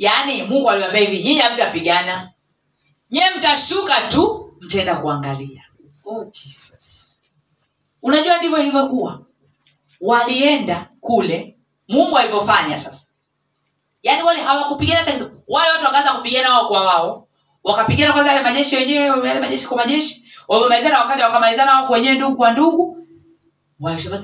[0.00, 2.30] yaani mungu aliwambia hivi nyinyi hamtapigana.
[3.10, 5.64] Nyie mtashuka tu mtaenda kuangalia.
[6.04, 7.20] Oh jesus.
[8.02, 9.22] Unajua ndivyo ilivyokuwa.
[10.00, 11.56] Walienda kule
[11.88, 13.06] mungu alivyofanya sasa.
[14.02, 17.26] Yaani wale hawakupigana hata wale watu wakaanza kupigana wao kwa wao.
[17.64, 20.24] Wakapigana kwanza yale majeshi wenyewe yale majeshi kwa majeshi.
[20.48, 23.06] Wamemalizana wakati wakamalizana wao kwa wenyewe ndugu kwa ndugu.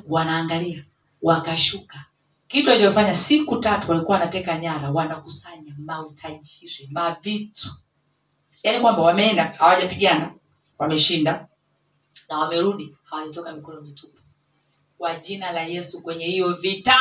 [0.09, 0.85] Wanaangalia.
[1.23, 2.05] Wakashuka
[2.49, 7.71] kitu alichofanya siku tatu walikuwa wanateka nyara wanakusanya mautajiri mavitu.
[8.63, 10.35] Yaani kwamba wameenda hawajapigana
[10.79, 11.49] wameshinda
[12.29, 14.19] na wamerudi hawajatoka mikono mitupu.
[14.99, 16.97] Kwa jina la yesu kwenye hiyo vita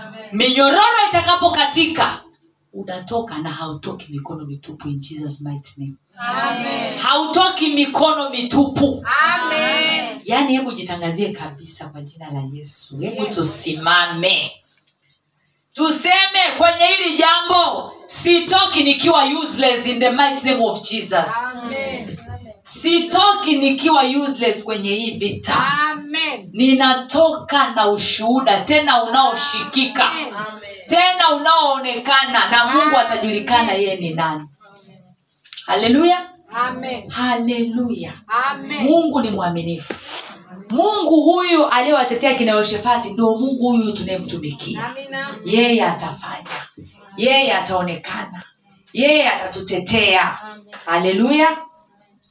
[0.00, 0.28] Amen.
[0.32, 2.20] minyororo itakapokatika
[2.72, 6.98] unatoka na hautoki mikono mitupu in jesus mighty name Amen.
[6.98, 9.04] hautoki mikono mitupu.
[9.34, 10.20] Amen.
[10.24, 12.98] yaani hebu jitangazie kabisa kwa jina la yesu.
[12.98, 14.52] Hebu tusimame.
[15.74, 21.28] Tuseme kwenye hili jambo sitoki nikiwa useless in the mighty name of jesus.
[21.64, 22.16] Amen.
[22.62, 25.72] sitoki nikiwa useless kwenye hii vita.
[25.90, 26.48] Amen.
[26.52, 30.10] ninatoka na ushuhuda tena unaoshikika.
[30.88, 34.48] Tena unaoonekana na mungu atajulikana yeye ni nani
[35.66, 36.30] haleluya
[37.08, 38.12] haleluya
[38.82, 39.94] mungu ni mwaminifu.
[40.70, 44.94] Mungu huyu aliyewatetea kina yoshefati ndio mungu huyu tunayemtumikia.
[45.44, 46.48] Yeye atafanya.
[47.16, 48.42] Yeye ataonekana.
[48.92, 50.38] Yeye atatutetea.
[50.86, 51.58] Haleluya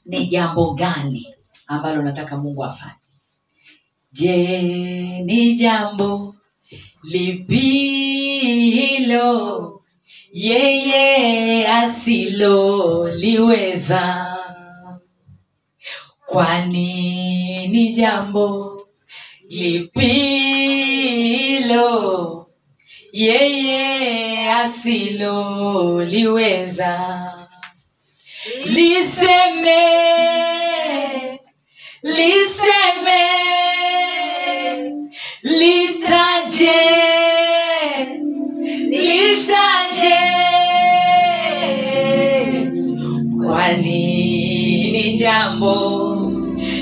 [0.06, 1.36] ni jambo gani
[1.68, 2.94] ambalo nataka mungu afanye?
[4.12, 4.48] Je
[5.26, 6.36] ni jambo
[7.04, 7.60] lipi
[8.72, 9.73] hilo
[10.34, 14.30] yeye asiloliweza.
[16.26, 18.82] Kwani ni jambo
[19.50, 20.24] lipilo?
[23.12, 27.20] Yeye asiloliweza.
[28.66, 29.84] Liseme
[32.04, 33.33] liseme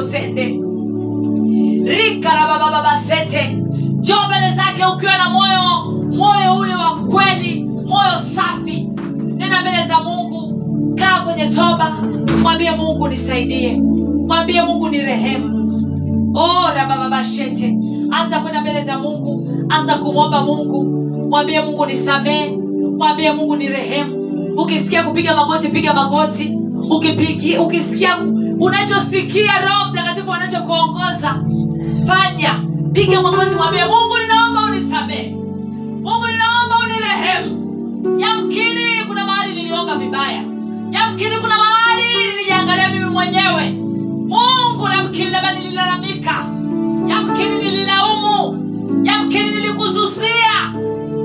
[0.00, 0.60] sakarabababasheterebobosende
[1.84, 3.48] rikarabababasete
[3.98, 8.88] njoo mbele zake ukiwa na moyo moyo ule wa kweli moyo safi.
[9.36, 10.60] Nenda mbele za mungu
[10.98, 11.96] kaa kwenye toba.
[12.42, 13.80] Mwambie mungu nisaidie.
[14.26, 15.58] Mwambie mungu ni rehemu
[16.34, 17.76] oh, rabababashete
[18.10, 19.48] anza kwenda mbele za mungu.
[19.68, 20.84] Anza kumwomba mungu.
[21.28, 22.50] Mwambie mungu nisamee
[22.98, 24.16] mwambie mungu ni rehemu
[24.56, 26.58] ukisikia kupiga magoti piga magoti.
[26.90, 28.16] Ukipigi, ukisikia
[28.62, 31.42] unachosikia roho mtakatifu anachokuongoza
[32.06, 32.60] fanya.
[32.92, 35.30] Piga magoti mwambie mungu ninaomba unisamehe.
[36.02, 37.62] Mungu ninaomba unirehemu.
[38.20, 40.44] Yamkini kuna mahali niliomba vibaya.
[40.90, 42.02] Yamkini kuna mahali
[42.32, 43.70] nilijiangalia mimi mwenyewe.
[44.28, 46.46] Mungu yamkini labda nililalamika.
[47.08, 48.58] Yamkini nililaumu.
[49.04, 50.72] Yamkini nilikususia.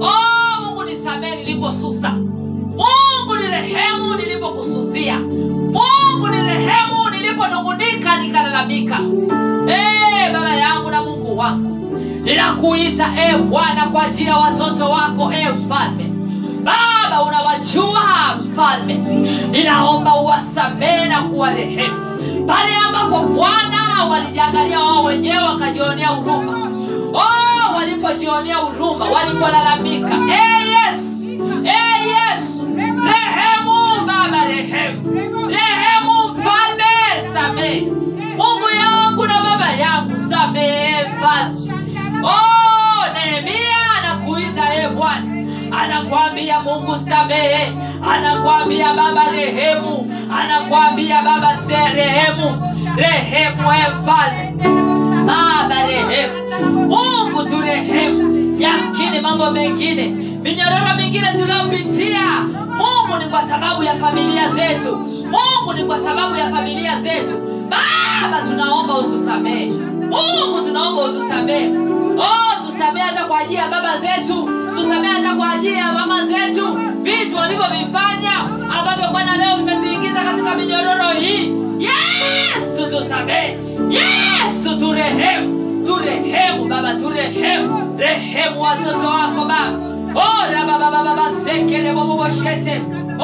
[0.01, 2.09] Oh, mungu nisamehe niliposusa.
[2.11, 5.19] Mungu nirehemu nilipokususia.
[5.19, 6.96] Mungu ni rehemu
[7.31, 8.95] niliponungunika nikalalamika
[9.67, 11.69] hey, baba yangu na mungu wako
[12.23, 16.03] ninakuita e bwana kwa ajili ya watoto wako e mfalme.
[16.63, 18.01] Baba unawajua
[18.45, 18.93] mfalme.
[19.51, 22.17] Ninaomba uwasamee na kuwarehemu.
[22.47, 26.69] Pale ambapo bwana walijiangalia wao wenyewe wakajionea huruma.
[27.13, 31.27] Oh, walipojionea huruma walipolalamika e yesu
[31.65, 35.11] e yesu rehemu baba rehemu.
[35.47, 35.96] Rehemu
[37.47, 37.81] kusamehe.
[38.37, 41.73] Mungu yangu na baba yangu, samee mfalme.
[42.23, 45.45] Oh, Nehemia anakuita e Bwana,
[45.81, 47.71] anakwambia Mungu samehe,
[48.11, 54.53] anakwambia Baba rehemu, anakwambia Baba se rehemu, rehemu e mfalme,
[55.25, 58.37] Baba rehemu, Mungu turehemu.
[58.59, 62.21] Yamkini mambo mengine minyororo mingine tunayopitia.
[62.77, 64.95] Mungu ni kwa sababu ya familia zetu.
[65.31, 67.35] Mungu ni kwa sababu ya familia zetu.
[67.69, 69.65] Baba tunaomba utusamehe.
[70.11, 71.69] Mungu tunaomba utusamehe.
[72.17, 74.49] Oh, tusamehe hata kwa ajili ya baba zetu.
[74.75, 76.67] Tusamehe hata kwa ajili ya mama zetu.
[77.01, 78.33] Vitu walivyovifanya
[78.79, 81.53] ambavyo bwana leo vimetuingiza katika minyororo hii.
[81.79, 83.59] Yesu tusamehe.
[83.89, 85.57] Yesu turehemu.
[85.85, 87.95] Turehemu baba turehemu.
[87.97, 92.75] Rehemu watoto wako baba ora babababa sekere boboboshete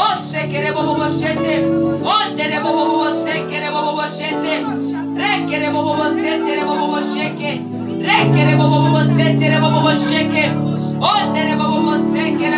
[0.06, 1.54] osekere boboboshete
[2.16, 3.70] ondere bobobosekere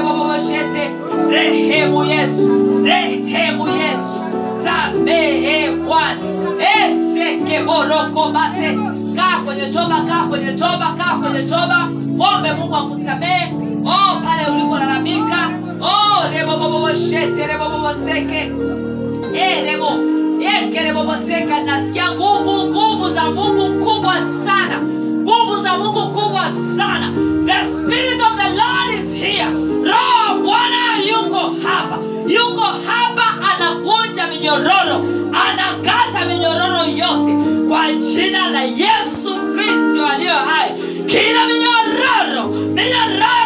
[0.03, 0.91] boboboshete
[1.29, 2.49] rehemu yesu
[2.86, 4.17] rehemu yesu
[4.63, 6.21] samehe bwana
[6.75, 8.77] esekeboroko base
[9.15, 13.53] kaa kwenye toba kaa kwenye toba kaa kwenye toba ombe mungu akusamehe
[13.86, 15.49] oh, pale ulipolalamika
[15.81, 18.51] oh, reboboboboshete reboboboseke
[19.36, 19.89] Eh, rebo
[20.39, 24.13] yekereboboseka nasikia nguvu nguvu za mungu kubwa
[24.45, 24.81] sana.
[25.21, 27.11] Nguvu za mungu kubwa sana.
[27.45, 29.49] The spirit of the lord is here.
[29.83, 31.97] Roho bwana yuko hapa.
[32.27, 33.23] Yuko hapa
[33.55, 35.05] anavunja minyororo
[35.49, 37.36] anakata minyororo yote.
[37.69, 40.71] Kwa jina la yesu kristo aliyo hai.
[41.05, 43.44] Kila minyororo minyororo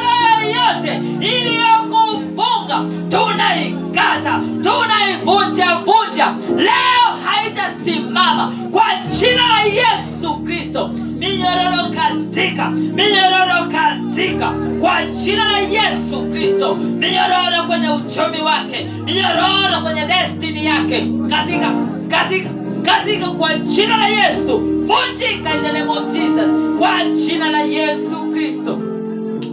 [1.32, 6.34] iliyokufunga tunaikata tunaivunja vunja.
[6.58, 8.54] Leo haitasimama.
[8.72, 8.84] Kwa
[9.20, 14.52] jina la yesu kristo minyororo katika minyororo katika.
[14.82, 21.08] Kwa jina la yesu kristo minyororo kwenye uchumi wake minyororo kwenye destini yake.
[21.30, 21.72] Katika
[22.10, 22.50] katika
[22.84, 23.28] katika.
[23.28, 26.52] Kwa jina la yesu vunjika in the name of jesus.
[26.80, 28.80] Kwa jina la yesu kristo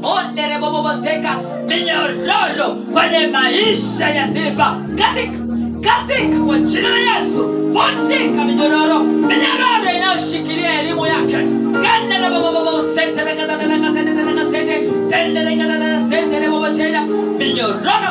[0.07, 1.38] ondereboboboseka
[1.68, 5.38] minyororo kwenye maisha ya zilipa katika
[5.80, 11.36] katika kwa jina la yesu vunjika minyororo minyororo inayoshikilia elimu yake.
[17.38, 18.07] Minyororo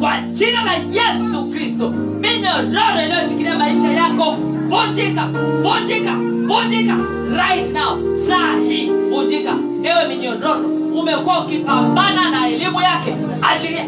[0.00, 1.90] kwa jina la yesu kristo.
[2.20, 4.36] Minyororo inayoshikilia maisha yako.
[4.68, 5.26] Vunjika
[5.62, 6.12] vunjika
[6.46, 6.96] vunjika.
[7.36, 9.54] Right now saa hii vunjika.
[9.82, 10.60] Ewe minyororo
[11.00, 13.14] umekuwa ukipambana na elimu yake.
[13.42, 13.84] Achilia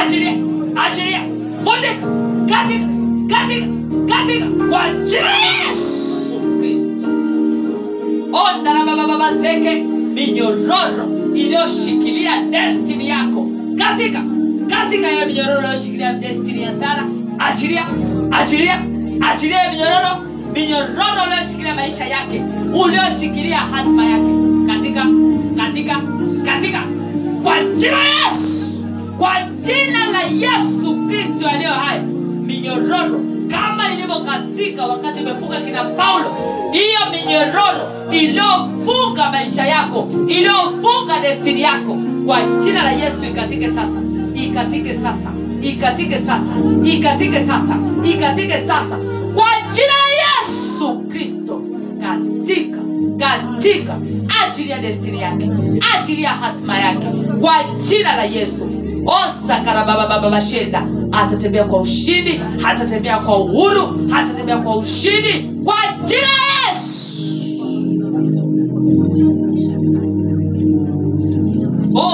[0.00, 0.32] achilia
[0.76, 1.22] achilia.
[1.62, 2.06] Vunjika
[2.48, 2.86] katika
[3.28, 3.66] katika
[4.08, 4.46] katika.
[4.70, 7.08] Kwa jina la yesu kristo.
[8.32, 9.74] Ondarabababaseke
[10.14, 13.46] minyororo iliyoshikilia destini yako.
[13.78, 14.22] Katika
[14.70, 17.06] katika hiyo minyororo inayoshikilia destini ya sara
[17.38, 17.86] achilia
[18.30, 18.82] achilia
[19.20, 20.22] achilia minyororo
[20.54, 22.42] minyororo uliyoshikilia maisha yake
[22.84, 24.30] ulioshikilia hatima yake.
[24.66, 25.06] Katika
[25.56, 26.00] katika
[26.44, 26.82] katika.
[27.42, 28.84] Kwa jina la yesu
[29.18, 32.00] kwa jina la yesu kristo aliyo hai
[32.46, 33.20] minyororo
[33.50, 36.36] kama ilivyokatika wakati umefunga kina paulo
[36.72, 44.00] hiyo minyororo iliyofunga maisha yako iliyofunga destini yako kwa jina la yesu ikatike sasa
[44.44, 45.30] ikatike sasa.
[45.62, 46.52] Ikatike sasa.
[46.84, 47.76] Ikatike sasa.
[48.04, 48.96] Ikatike sasa.
[49.34, 51.62] Kwa jina la yesu kristo.
[52.00, 52.78] Katika
[53.18, 53.96] katika.
[54.68, 55.50] Ya destini yake.
[55.94, 57.06] Achilia hatima yake.
[57.40, 57.54] Kwa
[57.88, 58.68] jina la yesu.
[59.06, 62.40] Osakarababababashenda atatembea kwa ushindi.
[62.62, 64.08] Hatatembea kwa uhuru.
[64.10, 65.50] Hatatembea kwa ushindi.
[65.64, 66.49] Kwa jina la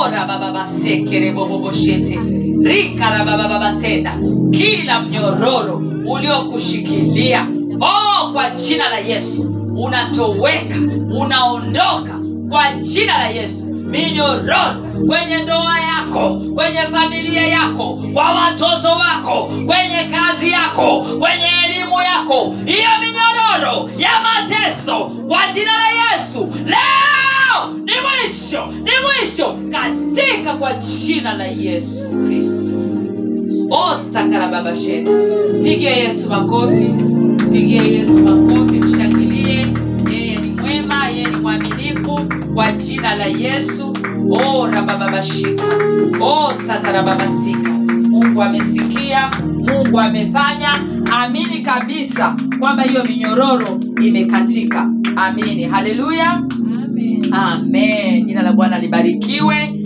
[0.04, 2.18] yesu
[2.62, 4.18] rika ra rikarabababasenda
[4.50, 7.46] kila mnyororo uliokushikilia.
[7.80, 9.42] Oh, kwa jina la yesu.
[9.76, 10.74] Unatoweka
[11.20, 13.64] unaondoka kwa jina la yesu.
[13.66, 14.74] Minyororo
[15.06, 22.54] kwenye ndoa yako kwenye familia yako kwa watoto wako kwenye kazi yako kwenye elimu yako.
[22.64, 24.96] Hiyo minyororo ya mateso
[25.28, 26.48] kwa jina la yesu.
[26.66, 27.35] Leo
[27.84, 29.58] ni mwisho ni mwisho.
[29.70, 31.96] Katika kwa jina la yesu
[32.26, 32.72] kristo.
[33.70, 35.10] Osakarababasheni
[35.64, 36.94] pigia yesu makofi
[37.52, 39.66] pigia yesu makofi mshangilie.
[40.10, 42.20] Yeye ni mwema yeye ni mwaminifu.
[42.54, 43.94] Kwa jina la yesu
[44.30, 45.64] o rabababashika
[46.20, 47.70] o satarababasika
[48.10, 50.84] mungu amesikia mungu amefanya.
[51.12, 54.90] Amini kabisa kwamba hiyo minyororo imekatika.
[55.16, 55.64] Amini.
[55.64, 56.42] Haleluya.
[57.36, 58.24] Amen.
[58.26, 59.72] Jina la bwana libarikiwe